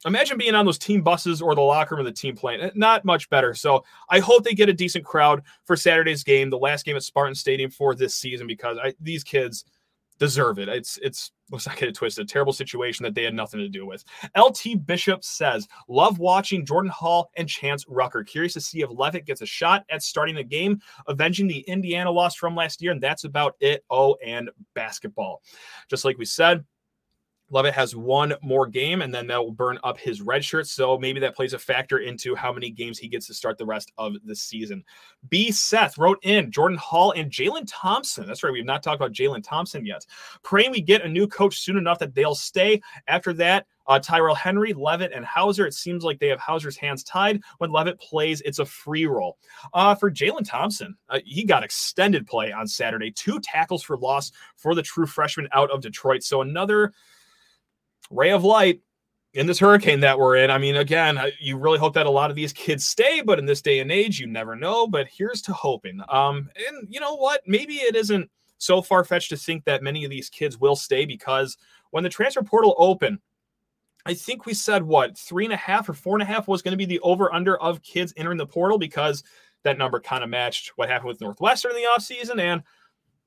imagine 0.05 0.37
being 0.37 0.55
on 0.55 0.65
those 0.65 0.77
team 0.77 1.01
buses 1.01 1.41
or 1.41 1.55
the 1.55 1.61
locker 1.61 1.95
room 1.95 2.05
of 2.05 2.13
the 2.13 2.19
team 2.19 2.35
plane. 2.35 2.59
Eh, 2.61 2.69
not 2.75 3.05
much 3.05 3.29
better. 3.29 3.53
So 3.53 3.83
I 4.09 4.19
hope 4.19 4.43
they 4.43 4.53
get 4.53 4.69
a 4.69 4.73
decent 4.73 5.05
crowd 5.05 5.43
for 5.65 5.75
Saturday's 5.75 6.23
game, 6.23 6.49
the 6.49 6.57
last 6.57 6.85
game 6.85 6.95
at 6.95 7.03
Spartan 7.03 7.35
Stadium 7.35 7.71
for 7.71 7.95
this 7.95 8.15
season, 8.15 8.47
because 8.47 8.77
I, 8.81 8.93
these 8.99 9.23
kids 9.23 9.65
deserve 10.19 10.59
it. 10.59 10.69
It's 10.69 10.97
it's 11.01 11.31
let's 11.51 11.67
not 11.67 11.77
get 11.77 11.89
it 11.89 11.95
twisted. 11.95 12.27
Terrible 12.27 12.53
situation 12.53 13.03
that 13.03 13.13
they 13.13 13.23
had 13.23 13.33
nothing 13.33 13.59
to 13.59 13.69
do 13.69 13.85
with. 13.85 14.03
LT 14.37 14.85
Bishop 14.85 15.23
says, 15.23 15.67
love 15.87 16.19
watching 16.19 16.65
Jordan 16.65 16.91
Hall 16.91 17.29
and 17.35 17.47
Chance 17.47 17.85
Rucker. 17.87 18.23
Curious 18.23 18.53
to 18.53 18.61
see 18.61 18.81
if 18.81 18.89
Leavitt 18.89 19.25
gets 19.25 19.41
a 19.41 19.45
shot 19.45 19.85
at 19.89 20.01
starting 20.01 20.35
the 20.35 20.43
game, 20.43 20.79
avenging 21.07 21.47
the 21.47 21.59
Indiana 21.59 22.09
loss 22.09 22.35
from 22.35 22.55
last 22.55 22.81
year. 22.81 22.91
And 22.91 23.01
that's 23.01 23.23
about 23.23 23.55
it. 23.59 23.83
Oh, 23.89 24.15
and 24.25 24.49
basketball. 24.73 25.41
Just 25.89 26.05
like 26.05 26.17
we 26.17 26.25
said, 26.25 26.63
Leavitt 27.53 27.75
has 27.75 27.95
one 27.95 28.33
more 28.41 28.65
game, 28.65 29.03
and 29.03 29.13
then 29.13 29.27
that 29.27 29.39
will 29.39 29.51
burn 29.51 29.77
up 29.83 29.99
his 29.99 30.21
red 30.21 30.43
shirt. 30.43 30.65
So 30.67 30.97
maybe 30.97 31.19
that 31.19 31.35
plays 31.35 31.53
a 31.53 31.59
factor 31.59 31.99
into 31.99 32.33
how 32.33 32.51
many 32.51 32.71
games 32.71 32.97
he 32.97 33.07
gets 33.07 33.27
to 33.27 33.33
start 33.35 33.59
the 33.59 33.65
rest 33.65 33.91
of 33.99 34.15
the 34.25 34.35
season. 34.35 34.83
B. 35.29 35.51
Seth 35.51 35.99
wrote 35.99 36.17
in 36.23 36.51
Jordan 36.51 36.79
Hall 36.79 37.11
and 37.11 37.31
Jalen 37.31 37.65
Thompson. 37.67 38.25
That's 38.25 38.43
right. 38.43 38.51
We've 38.51 38.65
not 38.65 38.81
talked 38.81 38.99
about 38.99 39.11
Jalen 39.11 39.43
Thompson 39.43 39.85
yet. 39.85 40.03
Praying 40.41 40.71
we 40.71 40.81
get 40.81 41.05
a 41.05 41.07
new 41.07 41.27
coach 41.27 41.59
soon 41.59 41.77
enough 41.77 41.99
that 41.99 42.15
they'll 42.15 42.33
stay. 42.33 42.81
After 43.07 43.33
that, 43.33 43.67
uh, 43.85 43.99
Tyrell 43.99 44.33
Henry, 44.33 44.73
Leavitt, 44.73 45.11
and 45.13 45.23
Houser. 45.23 45.67
It 45.67 45.75
seems 45.75 46.03
like 46.03 46.17
they 46.17 46.29
have 46.29 46.39
Houser's 46.39 46.77
hands 46.77 47.03
tied. 47.03 47.41
When 47.59 47.71
Leavitt 47.71 47.99
plays, 47.99 48.41
it's 48.41 48.59
a 48.59 48.65
free 48.65 49.05
roll. 49.05 49.37
Uh, 49.75 49.93
for 49.93 50.09
Jalen 50.09 50.49
Thompson, 50.49 50.95
uh, 51.09 51.19
he 51.23 51.43
got 51.43 51.63
extended 51.63 52.25
play 52.25 52.51
on 52.51 52.65
Saturday. 52.65 53.11
Two 53.11 53.39
tackles 53.41 53.83
for 53.83 53.97
loss 53.97 54.31
for 54.57 54.73
the 54.73 54.81
true 54.81 55.05
freshman 55.05 55.47
out 55.51 55.69
of 55.69 55.81
Detroit. 55.81 56.23
So 56.23 56.41
another 56.41 56.93
ray 58.09 58.31
of 58.31 58.43
light 58.43 58.81
in 59.33 59.47
this 59.47 59.59
hurricane 59.59 59.99
that 60.01 60.19
we're 60.19 60.35
in. 60.37 60.51
I 60.51 60.57
mean, 60.57 60.75
again, 60.75 61.19
you 61.39 61.57
really 61.57 61.79
hope 61.79 61.93
that 61.95 62.05
a 62.05 62.11
lot 62.11 62.29
of 62.29 62.35
these 62.35 62.53
kids 62.53 62.85
stay, 62.85 63.21
but 63.21 63.39
in 63.39 63.45
this 63.45 63.61
day 63.61 63.79
and 63.79 63.91
age, 63.91 64.19
you 64.19 64.27
never 64.27 64.55
know. 64.55 64.87
But 64.87 65.07
here's 65.07 65.41
to 65.43 65.53
hoping. 65.53 66.01
Um, 66.09 66.49
and 66.67 66.87
you 66.89 66.99
know 66.99 67.15
what? 67.15 67.41
Maybe 67.47 67.75
it 67.75 67.95
isn't 67.95 68.29
so 68.57 68.81
far 68.81 69.03
fetched 69.03 69.29
to 69.29 69.37
think 69.37 69.65
that 69.65 69.83
many 69.83 70.03
of 70.03 70.11
these 70.11 70.29
kids 70.29 70.59
will 70.59 70.75
stay 70.75 71.05
because 71.05 71.57
when 71.91 72.03
the 72.03 72.09
transfer 72.09 72.43
portal 72.43 72.75
opened, 72.77 73.19
I 74.05 74.13
think 74.13 74.45
we 74.45 74.53
said 74.53 74.83
what 74.83 75.17
three 75.17 75.45
and 75.45 75.53
a 75.53 75.57
half 75.57 75.87
or 75.89 75.93
four 75.93 76.15
and 76.15 76.21
a 76.21 76.25
half 76.25 76.47
was 76.47 76.61
going 76.61 76.73
to 76.73 76.77
be 76.77 76.85
the 76.85 76.99
over 76.99 77.33
under 77.33 77.57
of 77.57 77.81
kids 77.81 78.13
entering 78.17 78.37
the 78.37 78.45
portal 78.45 78.77
because 78.77 79.23
that 79.63 79.77
number 79.77 79.99
kind 79.99 80.23
of 80.23 80.29
matched 80.29 80.73
what 80.75 80.89
happened 80.89 81.07
with 81.07 81.21
Northwestern 81.21 81.71
in 81.71 81.77
the 81.77 81.87
offseason. 81.97 82.39
And 82.39 82.63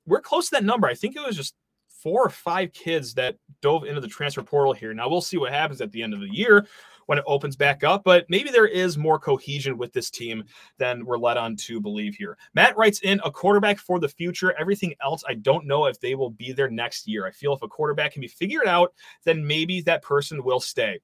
we're 0.07 0.21
close 0.21 0.47
to 0.47 0.57
that 0.57 0.65
number. 0.65 0.87
I 0.87 0.95
think 0.95 1.17
it 1.17 1.27
was 1.27 1.37
just 1.37 1.55
four 2.03 2.25
or 2.25 2.31
five 2.31 2.73
kids 2.73 3.15
that 3.15 3.37
dove 3.63 3.85
into 3.85 4.01
the 4.01 4.09
transfer 4.09 4.43
portal 4.43 4.73
here. 4.73 4.95
Now 4.95 5.09
we'll 5.09 5.21
see 5.21 5.39
what 5.39 5.53
happens 5.53 5.81
at 5.81 5.93
the 5.93 6.03
end 6.03 6.15
of 6.15 6.21
the 6.21 6.33
year 6.33 6.67
when 7.07 7.19
it 7.19 7.25
opens 7.27 7.57
back 7.57 7.85
up, 7.85 8.03
but 8.05 8.27
maybe 8.29 8.51
there 8.51 8.67
is 8.67 8.99
more 8.99 9.19
cohesion 9.19 9.79
with 9.79 9.93
this 9.93 10.11
team 10.11 10.45
than 10.79 11.05
we're 11.05 11.17
led 11.17 11.37
on 11.37 11.57
to 11.57 11.81
believe 11.81 12.15
here. 12.17 12.37
Matt 12.55 12.77
writes 12.77 13.01
in 13.01 13.21
a 13.25 13.31
quarterback 13.31 13.79
for 13.79 13.99
the 13.99 14.09
future. 14.09 14.55
Everything 14.59 14.95
else, 15.03 15.23
I 15.29 15.35
don't 15.35 15.67
know 15.67 15.87
if 15.87 16.01
they 16.01 16.15
will 16.15 16.31
be 16.31 16.53
there 16.53 16.69
next 16.69 17.07
year. 17.07 17.27
I 17.27 17.31
feel 17.31 17.55
if 17.55 17.63
a 17.63 17.69
quarterback 17.69 18.13
can 18.13 18.21
be 18.21 18.29
figured 18.29 18.67
out, 18.67 18.93
then 19.25 19.47
maybe 19.47 19.81
that 19.83 20.03
person 20.03 20.43
will 20.43 20.61
stay. 20.61 21.01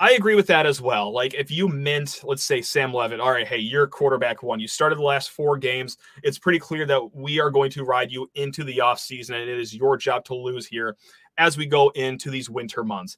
I 0.00 0.12
agree 0.12 0.34
with 0.34 0.46
that 0.48 0.66
as 0.66 0.80
well. 0.80 1.12
Like 1.12 1.34
if 1.34 1.50
you 1.50 1.68
mint, 1.68 2.20
let's 2.24 2.42
say 2.42 2.62
Sam 2.62 2.92
Leavitt, 2.92 3.20
all 3.20 3.30
right, 3.30 3.46
hey, 3.46 3.58
you're 3.58 3.86
quarterback 3.86 4.42
one. 4.42 4.60
You 4.60 4.68
started 4.68 4.98
the 4.98 5.02
last 5.02 5.30
four 5.30 5.56
games. 5.56 5.96
It's 6.22 6.38
pretty 6.38 6.58
clear 6.58 6.86
that 6.86 7.14
we 7.14 7.40
are 7.40 7.50
going 7.50 7.70
to 7.72 7.84
ride 7.84 8.10
you 8.10 8.30
into 8.34 8.64
the 8.64 8.78
offseason, 8.78 9.30
and 9.30 9.48
it 9.48 9.58
is 9.58 9.74
your 9.74 9.96
job 9.96 10.24
to 10.26 10.34
lose 10.34 10.66
here 10.66 10.96
as 11.38 11.56
we 11.56 11.66
go 11.66 11.90
into 11.90 12.30
these 12.30 12.50
winter 12.50 12.84
months 12.84 13.16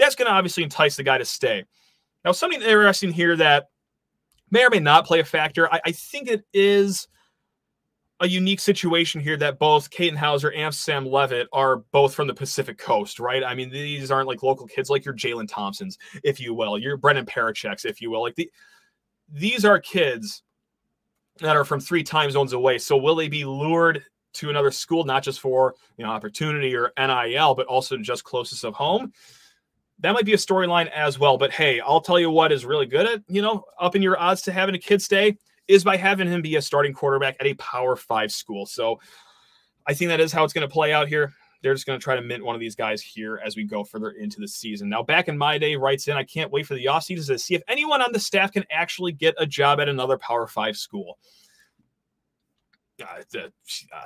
that's 0.00 0.14
going 0.14 0.26
to 0.26 0.32
obviously 0.32 0.62
entice 0.62 0.96
the 0.96 1.02
guy 1.02 1.18
to 1.18 1.24
stay. 1.24 1.64
Now, 2.24 2.32
something 2.32 2.60
interesting 2.60 3.12
here 3.12 3.36
that 3.36 3.66
may 4.50 4.64
or 4.64 4.70
may 4.70 4.80
not 4.80 5.06
play 5.06 5.20
a 5.20 5.24
factor. 5.24 5.72
I, 5.72 5.80
I 5.86 5.92
think 5.92 6.28
it 6.28 6.44
is 6.52 7.06
a 8.20 8.28
unique 8.28 8.60
situation 8.60 9.20
here 9.20 9.36
that 9.38 9.58
both 9.58 9.90
Katin 9.90 10.16
Houser 10.16 10.52
and 10.52 10.74
Sam 10.74 11.06
Leavitt 11.06 11.48
are 11.52 11.78
both 11.90 12.14
from 12.14 12.26
the 12.26 12.34
Pacific 12.34 12.76
Coast, 12.76 13.18
right? 13.18 13.42
I 13.42 13.54
mean, 13.54 13.70
these 13.70 14.10
aren't 14.10 14.28
like 14.28 14.42
local 14.42 14.66
kids 14.66 14.90
like 14.90 15.04
your 15.04 15.14
Jalen 15.14 15.48
Thompsons, 15.48 15.98
if 16.22 16.38
you 16.38 16.52
will, 16.52 16.78
your 16.78 16.98
Brendan 16.98 17.24
Paracheks, 17.24 17.86
if 17.86 18.00
you 18.00 18.10
will. 18.10 18.20
Like 18.20 18.34
the, 18.34 18.50
these 19.32 19.64
are 19.64 19.78
kids 19.78 20.42
that 21.38 21.56
are 21.56 21.64
from 21.64 21.80
three 21.80 22.02
time 22.02 22.30
zones 22.30 22.52
away. 22.52 22.76
So 22.76 22.96
will 22.96 23.14
they 23.14 23.28
be 23.28 23.44
lured 23.44 24.04
to 24.34 24.50
another 24.50 24.70
school, 24.70 25.04
not 25.04 25.22
just 25.22 25.40
for 25.40 25.74
you 25.96 26.04
know 26.04 26.10
opportunity 26.10 26.76
or 26.76 26.92
NIL, 26.98 27.54
but 27.54 27.66
also 27.66 27.96
just 27.96 28.24
closest 28.24 28.64
of 28.64 28.74
home? 28.74 29.12
that 30.02 30.12
might 30.12 30.24
be 30.24 30.32
a 30.32 30.36
storyline 30.38 30.90
as 30.90 31.18
well. 31.18 31.36
But 31.36 31.52
hey, 31.52 31.80
I'll 31.80 32.00
tell 32.00 32.18
you 32.18 32.30
what 32.30 32.52
is 32.52 32.64
really 32.64 32.86
good 32.86 33.06
at, 33.06 33.22
you 33.28 33.42
know, 33.42 33.64
upping 33.78 34.02
your 34.02 34.18
odds 34.18 34.40
to 34.42 34.52
having 34.52 34.74
a 34.74 34.78
kid 34.78 35.02
stay 35.02 35.36
is 35.70 35.84
by 35.84 35.96
having 35.96 36.28
him 36.28 36.42
be 36.42 36.56
a 36.56 36.62
starting 36.62 36.92
quarterback 36.92 37.36
at 37.40 37.46
a 37.46 37.54
power 37.54 37.96
five 37.96 38.32
school. 38.32 38.66
So 38.66 39.00
I 39.86 39.94
think 39.94 40.08
that 40.08 40.20
is 40.20 40.32
how 40.32 40.44
it's 40.44 40.52
going 40.52 40.68
to 40.68 40.72
play 40.72 40.92
out 40.92 41.08
here. 41.08 41.32
They're 41.62 41.74
just 41.74 41.86
going 41.86 41.98
to 41.98 42.02
try 42.02 42.16
to 42.16 42.22
mint 42.22 42.44
one 42.44 42.54
of 42.54 42.60
these 42.60 42.74
guys 42.74 43.02
here 43.02 43.40
as 43.44 43.54
we 43.54 43.64
go 43.64 43.84
further 43.84 44.10
into 44.10 44.40
the 44.40 44.48
season. 44.48 44.88
Now, 44.88 45.02
back 45.02 45.28
in 45.28 45.36
my 45.36 45.58
day, 45.58 45.76
writes 45.76 46.08
in, 46.08 46.16
I 46.16 46.24
can't 46.24 46.50
wait 46.50 46.66
for 46.66 46.74
the 46.74 46.86
offseason 46.86 47.26
to 47.26 47.38
see 47.38 47.54
if 47.54 47.62
anyone 47.68 48.00
on 48.00 48.12
the 48.12 48.18
staff 48.18 48.50
can 48.52 48.64
actually 48.70 49.12
get 49.12 49.34
a 49.38 49.46
job 49.46 49.78
at 49.78 49.88
another 49.88 50.16
power 50.18 50.46
five 50.46 50.76
school. 50.76 51.18
Uh, 53.00 53.48
uh, 53.94 54.00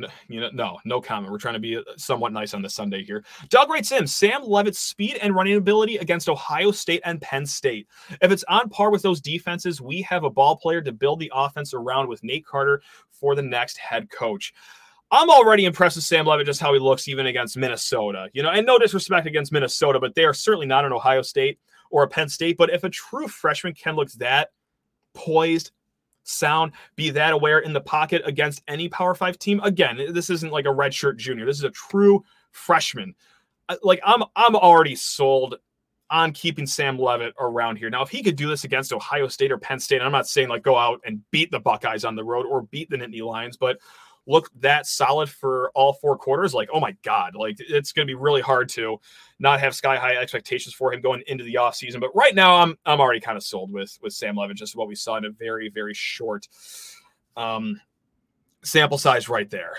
you 0.28 0.40
know, 0.40 0.50
no, 0.52 0.78
no 0.84 1.00
comment. 1.00 1.32
We're 1.32 1.38
trying 1.38 1.54
to 1.54 1.60
be 1.60 1.76
uh, 1.76 1.82
somewhat 1.96 2.32
nice 2.32 2.54
on 2.54 2.62
the 2.62 2.70
Sunday 2.70 3.02
here. 3.04 3.24
Doug 3.48 3.70
writes 3.70 3.92
in 3.92 4.06
Sam 4.06 4.42
Leavitt's 4.44 4.80
speed 4.80 5.18
and 5.22 5.34
running 5.34 5.56
ability 5.56 5.96
against 5.96 6.28
Ohio 6.28 6.70
State 6.70 7.02
and 7.04 7.20
Penn 7.20 7.46
State. 7.46 7.86
If 8.22 8.30
it's 8.30 8.44
on 8.48 8.68
par 8.68 8.90
with 8.90 9.02
those 9.02 9.20
defenses, 9.20 9.80
we 9.80 10.02
have 10.02 10.24
a 10.24 10.30
ball 10.30 10.56
player 10.56 10.80
to 10.82 10.92
build 10.92 11.20
the 11.20 11.32
offense 11.34 11.74
around 11.74 12.08
with 12.08 12.22
Nate 12.22 12.46
Carter 12.46 12.82
for 13.10 13.34
the 13.34 13.42
next 13.42 13.78
head 13.78 14.10
coach. 14.10 14.52
I'm 15.10 15.30
already 15.30 15.64
impressed 15.64 15.96
with 15.96 16.04
Sam 16.04 16.26
Leavitt 16.26 16.46
just 16.46 16.60
how 16.60 16.72
he 16.72 16.80
looks 16.80 17.06
even 17.06 17.26
against 17.26 17.56
Minnesota. 17.56 18.28
You 18.32 18.42
know, 18.42 18.50
and 18.50 18.66
no 18.66 18.78
disrespect 18.78 19.26
against 19.26 19.52
Minnesota, 19.52 20.00
but 20.00 20.14
they 20.14 20.24
are 20.24 20.34
certainly 20.34 20.66
not 20.66 20.84
an 20.84 20.92
Ohio 20.92 21.22
State 21.22 21.58
or 21.90 22.02
a 22.02 22.08
Penn 22.08 22.28
State. 22.28 22.56
But 22.56 22.70
if 22.70 22.82
a 22.82 22.90
true 22.90 23.28
freshman 23.28 23.74
can 23.74 23.94
look 23.94 24.10
that 24.12 24.50
poised, 25.14 25.70
sound, 26.28 26.72
be 26.96 27.10
that 27.10 27.32
aware 27.32 27.60
in 27.60 27.72
the 27.72 27.80
pocket 27.80 28.22
against 28.24 28.62
any 28.68 28.88
Power 28.88 29.14
Five 29.14 29.38
team. 29.38 29.60
Again, 29.62 30.12
this 30.12 30.30
isn't 30.30 30.52
like 30.52 30.66
a 30.66 30.68
redshirt 30.68 31.16
junior. 31.16 31.46
This 31.46 31.58
is 31.58 31.64
a 31.64 31.70
true 31.70 32.24
freshman. 32.52 33.14
Like 33.82 34.00
I'm, 34.04 34.22
I'm 34.36 34.56
already 34.56 34.94
sold 34.94 35.56
on 36.10 36.32
keeping 36.32 36.66
Sam 36.66 36.98
Leavitt 36.98 37.34
around 37.40 37.76
here. 37.76 37.90
Now, 37.90 38.02
if 38.02 38.10
he 38.10 38.22
could 38.22 38.36
do 38.36 38.48
this 38.48 38.64
against 38.64 38.92
Ohio 38.92 39.26
State 39.26 39.50
or 39.50 39.58
Penn 39.58 39.80
State, 39.80 40.00
I'm 40.00 40.12
not 40.12 40.28
saying 40.28 40.48
like 40.48 40.62
go 40.62 40.76
out 40.76 41.00
and 41.04 41.20
beat 41.30 41.50
the 41.50 41.58
Buckeyes 41.58 42.04
on 42.04 42.14
the 42.14 42.24
road 42.24 42.46
or 42.46 42.62
beat 42.62 42.90
the 42.90 42.96
Nittany 42.96 43.22
Lions, 43.22 43.56
but 43.56 43.78
look 44.26 44.50
that 44.60 44.86
solid 44.86 45.28
for 45.28 45.70
all 45.74 45.92
four 45.94 46.16
quarters, 46.16 46.52
like, 46.52 46.68
oh 46.72 46.80
my 46.80 46.96
God, 47.02 47.34
like 47.34 47.56
it's 47.58 47.92
going 47.92 48.06
to 48.06 48.10
be 48.10 48.14
really 48.14 48.40
hard 48.40 48.68
to 48.70 48.98
not 49.38 49.60
have 49.60 49.74
sky 49.74 49.96
high 49.96 50.16
expectations 50.16 50.74
for 50.74 50.92
him 50.92 51.00
going 51.00 51.22
into 51.26 51.44
the 51.44 51.54
offseason. 51.54 52.00
But 52.00 52.14
right 52.14 52.34
now, 52.34 52.56
I'm 52.56 52.76
I'm 52.84 53.00
already 53.00 53.20
kind 53.20 53.36
of 53.36 53.42
sold 53.42 53.70
with 53.72 53.98
with 54.02 54.12
Sam 54.12 54.36
Leavitt, 54.36 54.56
just 54.56 54.76
what 54.76 54.88
we 54.88 54.94
saw 54.94 55.16
in 55.16 55.24
a 55.24 55.30
very, 55.30 55.68
very 55.68 55.94
short 55.94 56.48
um, 57.36 57.80
sample 58.62 58.98
size 58.98 59.28
right 59.28 59.48
there. 59.50 59.74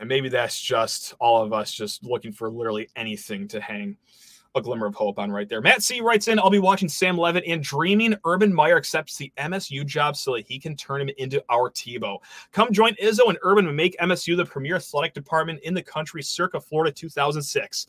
And 0.00 0.08
maybe 0.08 0.28
that's 0.28 0.60
just 0.60 1.14
all 1.20 1.44
of 1.44 1.52
us 1.52 1.72
just 1.72 2.04
looking 2.04 2.32
for 2.32 2.50
literally 2.50 2.88
anything 2.96 3.46
to 3.48 3.60
hang 3.60 3.96
a 4.54 4.60
glimmer 4.60 4.86
of 4.86 4.94
hope 4.94 5.18
on 5.18 5.30
right 5.30 5.48
there. 5.48 5.60
Matt 5.60 5.82
C 5.82 6.00
writes 6.00 6.28
in, 6.28 6.38
I'll 6.38 6.50
be 6.50 6.58
watching 6.58 6.88
Sam 6.88 7.16
Leavitt 7.16 7.44
and 7.46 7.62
dreaming 7.62 8.14
Urban 8.24 8.52
Meyer 8.52 8.76
accepts 8.76 9.16
the 9.16 9.32
MSU 9.38 9.86
job 9.86 10.16
so 10.16 10.34
that 10.34 10.46
he 10.46 10.58
can 10.58 10.76
turn 10.76 11.00
him 11.00 11.10
into 11.16 11.42
our 11.48 11.70
Tebow. 11.70 12.18
Come 12.52 12.72
join 12.72 12.94
Izzo 12.96 13.28
and 13.28 13.38
Urban 13.42 13.66
and 13.66 13.76
make 13.76 13.96
MSU 13.98 14.36
the 14.36 14.44
premier 14.44 14.76
athletic 14.76 15.14
department 15.14 15.60
in 15.62 15.72
the 15.74 15.82
country 15.82 16.22
circa 16.22 16.60
Florida 16.60 16.92
2006. 16.92 17.86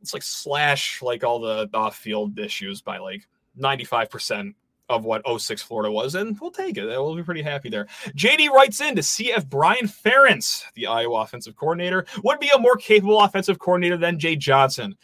It's 0.00 0.14
like 0.14 0.22
slash 0.22 1.02
like 1.02 1.24
all 1.24 1.40
the 1.40 1.68
off-field 1.74 2.38
issues 2.38 2.80
by 2.80 2.98
like 2.98 3.26
95% 3.58 4.54
of 4.88 5.04
what 5.04 5.22
06 5.40 5.60
Florida 5.60 5.90
was, 5.90 6.14
and 6.14 6.38
we'll 6.40 6.50
take 6.50 6.78
it. 6.78 6.86
We'll 6.86 7.16
be 7.16 7.22
pretty 7.22 7.42
happy 7.42 7.68
there. 7.68 7.86
JD 8.16 8.48
writes 8.50 8.80
in 8.80 8.96
to 8.96 9.02
see 9.02 9.32
if 9.32 9.48
Brian 9.48 9.86
Ferentz, 9.86 10.62
the 10.74 10.86
Iowa 10.86 11.20
offensive 11.20 11.56
coordinator, 11.56 12.06
would 12.22 12.40
be 12.40 12.50
a 12.54 12.58
more 12.58 12.76
capable 12.76 13.20
offensive 13.20 13.58
coordinator 13.58 13.96
than 13.96 14.18
Jay 14.18 14.36
Johnson. 14.36 14.96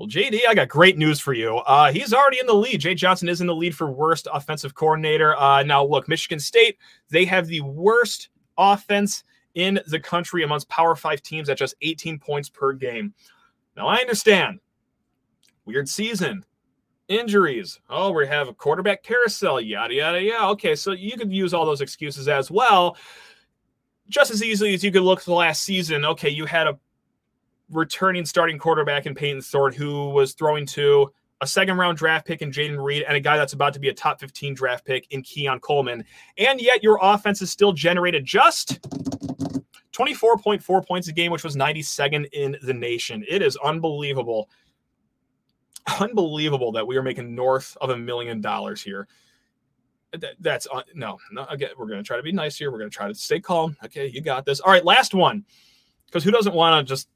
Well, 0.00 0.08
JD, 0.08 0.46
I 0.48 0.54
got 0.54 0.70
great 0.70 0.96
news 0.96 1.20
for 1.20 1.34
you. 1.34 1.58
Uh, 1.58 1.92
he's 1.92 2.14
already 2.14 2.38
in 2.40 2.46
the 2.46 2.54
lead. 2.54 2.80
Jay 2.80 2.94
Johnson 2.94 3.28
is 3.28 3.42
in 3.42 3.46
the 3.46 3.54
lead 3.54 3.76
for 3.76 3.90
worst 3.90 4.28
offensive 4.32 4.74
coordinator. 4.74 5.36
Uh, 5.36 5.62
now, 5.62 5.84
look, 5.84 6.08
Michigan 6.08 6.40
State, 6.40 6.78
they 7.10 7.26
have 7.26 7.46
the 7.48 7.60
worst 7.60 8.30
offense 8.56 9.24
in 9.56 9.78
the 9.88 10.00
country 10.00 10.42
amongst 10.42 10.70
Power 10.70 10.96
Five 10.96 11.20
teams 11.20 11.50
at 11.50 11.58
just 11.58 11.74
18 11.82 12.18
points 12.18 12.48
per 12.48 12.72
game. 12.72 13.12
Now, 13.76 13.88
I 13.88 13.96
understand. 13.96 14.60
Weird 15.66 15.86
season, 15.86 16.46
injuries. 17.08 17.78
Oh, 17.90 18.10
we 18.10 18.26
have 18.26 18.48
a 18.48 18.54
quarterback 18.54 19.02
carousel, 19.02 19.60
yada, 19.60 19.92
yada, 19.92 20.22
yeah. 20.22 20.48
Okay, 20.48 20.76
so 20.76 20.92
you 20.92 21.18
could 21.18 21.30
use 21.30 21.52
all 21.52 21.66
those 21.66 21.82
excuses 21.82 22.26
as 22.26 22.50
well. 22.50 22.96
Just 24.08 24.30
as 24.30 24.42
easily 24.42 24.72
as 24.72 24.82
you 24.82 24.92
could 24.92 25.02
look 25.02 25.18
at 25.18 25.26
the 25.26 25.34
last 25.34 25.62
season. 25.62 26.06
Okay, 26.06 26.30
you 26.30 26.46
had 26.46 26.68
a 26.68 26.78
returning 27.70 28.24
starting 28.24 28.58
quarterback 28.58 29.06
in 29.06 29.14
Payton 29.14 29.42
Thorne, 29.42 29.72
who 29.72 30.10
was 30.10 30.34
throwing 30.34 30.66
to 30.66 31.10
a 31.40 31.46
second 31.46 31.78
round 31.78 31.96
draft 31.96 32.26
pick 32.26 32.42
in 32.42 32.50
Jayden 32.50 32.82
Reed 32.82 33.04
and 33.06 33.16
a 33.16 33.20
guy 33.20 33.36
that's 33.36 33.54
about 33.54 33.72
to 33.74 33.80
be 33.80 33.88
a 33.88 33.94
top 33.94 34.20
15 34.20 34.54
draft 34.54 34.84
pick 34.84 35.06
in 35.10 35.22
Keon 35.22 35.60
Coleman. 35.60 36.04
And 36.36 36.60
yet 36.60 36.82
your 36.82 36.98
offense 37.00 37.40
is 37.40 37.50
still 37.50 37.72
generated 37.72 38.24
just 38.24 38.80
24.4 39.92 40.86
points 40.86 41.08
a 41.08 41.12
game, 41.12 41.32
which 41.32 41.44
was 41.44 41.56
92nd 41.56 42.28
in 42.32 42.56
the 42.62 42.74
nation. 42.74 43.24
It 43.28 43.42
is 43.42 43.56
unbelievable. 43.64 44.50
Unbelievable 45.98 46.72
that 46.72 46.86
we 46.86 46.96
are 46.96 47.02
making 47.02 47.34
north 47.34 47.76
of 47.80 47.90
a 47.90 47.96
million 47.96 48.40
dollars 48.40 48.82
here. 48.82 49.08
that's 50.40 50.66
uh, 50.72 50.82
no, 50.94 51.18
no, 51.32 51.44
again, 51.46 51.70
we're 51.78 51.86
going 51.86 51.98
to 52.02 52.06
try 52.06 52.16
to 52.16 52.22
be 52.22 52.32
nice 52.32 52.58
here. 52.58 52.70
We're 52.70 52.78
going 52.78 52.90
to 52.90 52.96
try 52.96 53.08
to 53.08 53.14
stay 53.14 53.40
calm. 53.40 53.76
Okay, 53.84 54.08
you 54.08 54.20
got 54.20 54.44
this. 54.44 54.60
All 54.60 54.70
right, 54.70 54.84
last 54.84 55.14
one. 55.14 55.44
Because 56.06 56.24
who 56.24 56.32
doesn't 56.32 56.54
want 56.54 56.86
to 56.86 56.92
just 56.92 57.08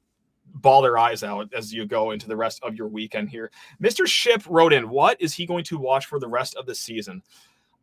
ball 0.55 0.81
their 0.81 0.97
eyes 0.97 1.23
out 1.23 1.53
as 1.53 1.73
you 1.73 1.85
go 1.85 2.11
into 2.11 2.27
the 2.27 2.35
rest 2.35 2.59
of 2.63 2.75
your 2.75 2.87
weekend 2.87 3.29
here. 3.29 3.51
Mr. 3.81 4.07
Ship 4.07 4.41
wrote 4.47 4.73
in, 4.73 4.89
What 4.89 5.21
is 5.21 5.33
he 5.33 5.45
going 5.45 5.63
to 5.65 5.77
watch 5.77 6.05
for 6.05 6.19
the 6.19 6.27
rest 6.27 6.55
of 6.55 6.65
the 6.65 6.75
season? 6.75 7.21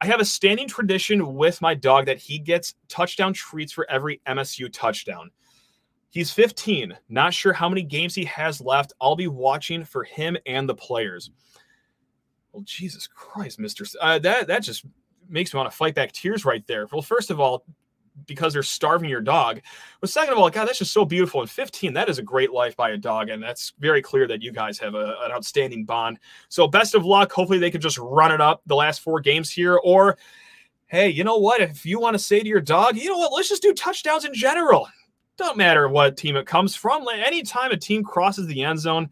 I 0.01 0.07
have 0.07 0.21
a 0.21 0.25
standing 0.25 0.67
tradition 0.67 1.35
with 1.35 1.61
my 1.61 1.75
dog 1.75 2.07
that 2.07 2.19
he 2.19 2.39
gets 2.39 2.75
touchdown 2.89 3.33
treats 3.33 3.73
for 3.73 3.89
every 3.89 4.21
MSU 4.27 4.73
touchdown. 4.73 5.31
He's 6.11 6.33
15, 6.33 6.99
not 7.09 7.33
sure 7.33 7.53
how 7.53 7.69
many 7.69 7.83
games 7.83 8.15
he 8.15 8.25
has 8.25 8.61
left. 8.61 8.93
I'll 9.01 9.17
be 9.17 9.29
watching 9.29 9.85
for 9.85 10.05
him 10.05 10.37
and 10.45 10.69
the 10.69 10.75
players. 10.75 11.31
Well, 12.53 12.65
Jesus 12.67 13.07
Christ, 13.07 13.59
Mister, 13.59 13.87
uh, 14.01 14.19
that 14.19 14.47
that 14.49 14.63
just 14.63 14.85
makes 15.29 15.55
me 15.55 15.59
want 15.59 15.71
to 15.71 15.77
fight 15.77 15.95
back 15.95 16.13
tears 16.13 16.45
right 16.45 16.67
there. 16.67 16.87
Well, 16.93 17.01
first 17.01 17.31
of 17.31 17.41
all, 17.41 17.65
because 18.27 18.53
they're 18.53 18.63
starving 18.63 19.09
your 19.09 19.21
dog. 19.21 19.61
But 20.01 20.11
second 20.11 20.33
of 20.33 20.39
all, 20.39 20.51
God, 20.51 20.69
that's 20.69 20.79
just 20.79 20.93
so 20.93 21.05
beautiful. 21.05 21.41
And 21.41 21.51
15, 21.51 21.93
that 21.95 22.09
is 22.09 22.19
a 22.19 22.23
great 22.23 22.53
life 22.53 22.77
by 22.77 22.91
a 22.91 22.97
dog. 22.97 23.29
And 23.31 23.43
that's 23.43 23.73
very 23.79 24.03
clear 24.03 24.27
that 24.29 24.43
you 24.43 24.53
guys 24.53 24.79
have 24.79 24.95
a, 24.95 25.17
an 25.23 25.33
outstanding 25.33 25.85
bond. 25.85 26.19
So 26.49 26.69
best 26.69 26.95
of 26.95 27.05
luck. 27.05 27.33
Hopefully 27.33 27.59
they 27.59 27.71
can 27.71 27.81
just 27.81 27.99
run 27.99 28.33
it 28.33 28.41
up 28.41 28.63
the 28.67 28.77
last 28.77 29.01
four 29.01 29.21
games 29.21 29.51
here. 29.51 29.81
Or 29.83 30.17
hey, 30.87 31.09
you 31.09 31.25
know 31.25 31.39
what? 31.39 31.61
If 31.61 31.87
you 31.87 31.99
want 31.99 32.15
to 32.15 32.19
say 32.19 32.41
to 32.41 32.49
your 32.49 32.61
dog, 32.61 32.97
you 32.97 33.09
know 33.09 33.19
what? 33.19 33.33
Let's 33.33 33.49
just 33.49 33.63
do 33.63 33.73
touchdowns 33.73 34.25
in 34.25 34.35
general. 34.35 34.89
Don't 35.39 35.57
matter 35.57 35.89
what 35.89 36.17
team 36.17 36.37
it 36.37 36.47
comes 36.47 36.77
from. 36.77 37.07
Anytime 37.09 37.71
a 37.71 37.77
team 37.77 38.05
crosses 38.05 38.47
the 38.47 38.63
end 38.63 38.79
zone, 38.79 39.09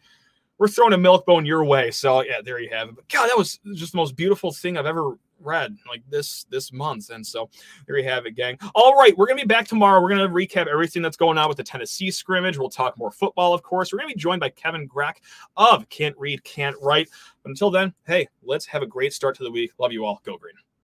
we're 0.59 0.69
throwing 0.69 0.93
a 0.93 0.99
milk 0.99 1.25
bone 1.25 1.47
your 1.47 1.65
way. 1.65 1.91
So 1.91 2.23
yeah, 2.23 2.43
there 2.45 2.61
you 2.61 2.69
have 2.71 2.91
it. 2.91 2.97
But 2.97 3.09
God, 3.09 3.29
that 3.29 3.39
was 3.39 3.59
just 3.75 3.93
the 3.93 3.97
most 3.97 4.15
beautiful 4.15 4.53
thing 4.53 4.77
I've 4.77 4.85
ever 4.85 5.17
read 5.41 5.77
like 5.89 6.03
this 6.09 6.45
this 6.51 6.73
month. 6.73 7.11
And 7.11 7.27
so 7.27 7.49
there 7.87 7.99
you 7.99 8.09
have 8.09 8.27
it, 8.27 8.33
gang. 8.33 8.59
All 8.75 8.95
right, 8.95 9.17
we're 9.17 9.27
gonna 9.27 9.41
be 9.41 9.47
back 9.47 9.67
tomorrow. 9.67 10.01
We're 10.01 10.11
gonna 10.11 10.29
recap 10.29 10.67
everything 10.67 11.03
that's 11.03 11.17
going 11.17 11.39
on 11.39 11.49
with 11.49 11.57
the 11.57 11.65
Tennessee 11.65 12.11
scrimmage. 12.11 12.59
We'll 12.59 12.71
talk 12.71 12.99
more 12.99 13.11
football, 13.11 13.55
of 13.55 13.63
course. 13.63 13.93
We're 13.93 13.99
gonna 13.99 14.15
be 14.15 14.21
joined 14.21 14.41
by 14.41 14.51
Kevin 14.51 14.89
Grack 14.89 15.17
of 15.57 15.89
Can't 15.89 16.17
Read, 16.19 16.43
Can't 16.45 16.77
Write. 16.81 17.09
But 17.43 17.51
until 17.51 17.71
then, 17.71 17.95
hey, 18.07 18.29
let's 18.43 18.67
have 18.67 18.83
a 18.83 18.87
great 18.87 19.13
start 19.13 19.37
to 19.37 19.45
the 19.45 19.51
week. 19.51 19.73
Love 19.79 19.93
you 19.93 20.05
all. 20.05 20.21
Go 20.25 20.37
green. 20.37 20.55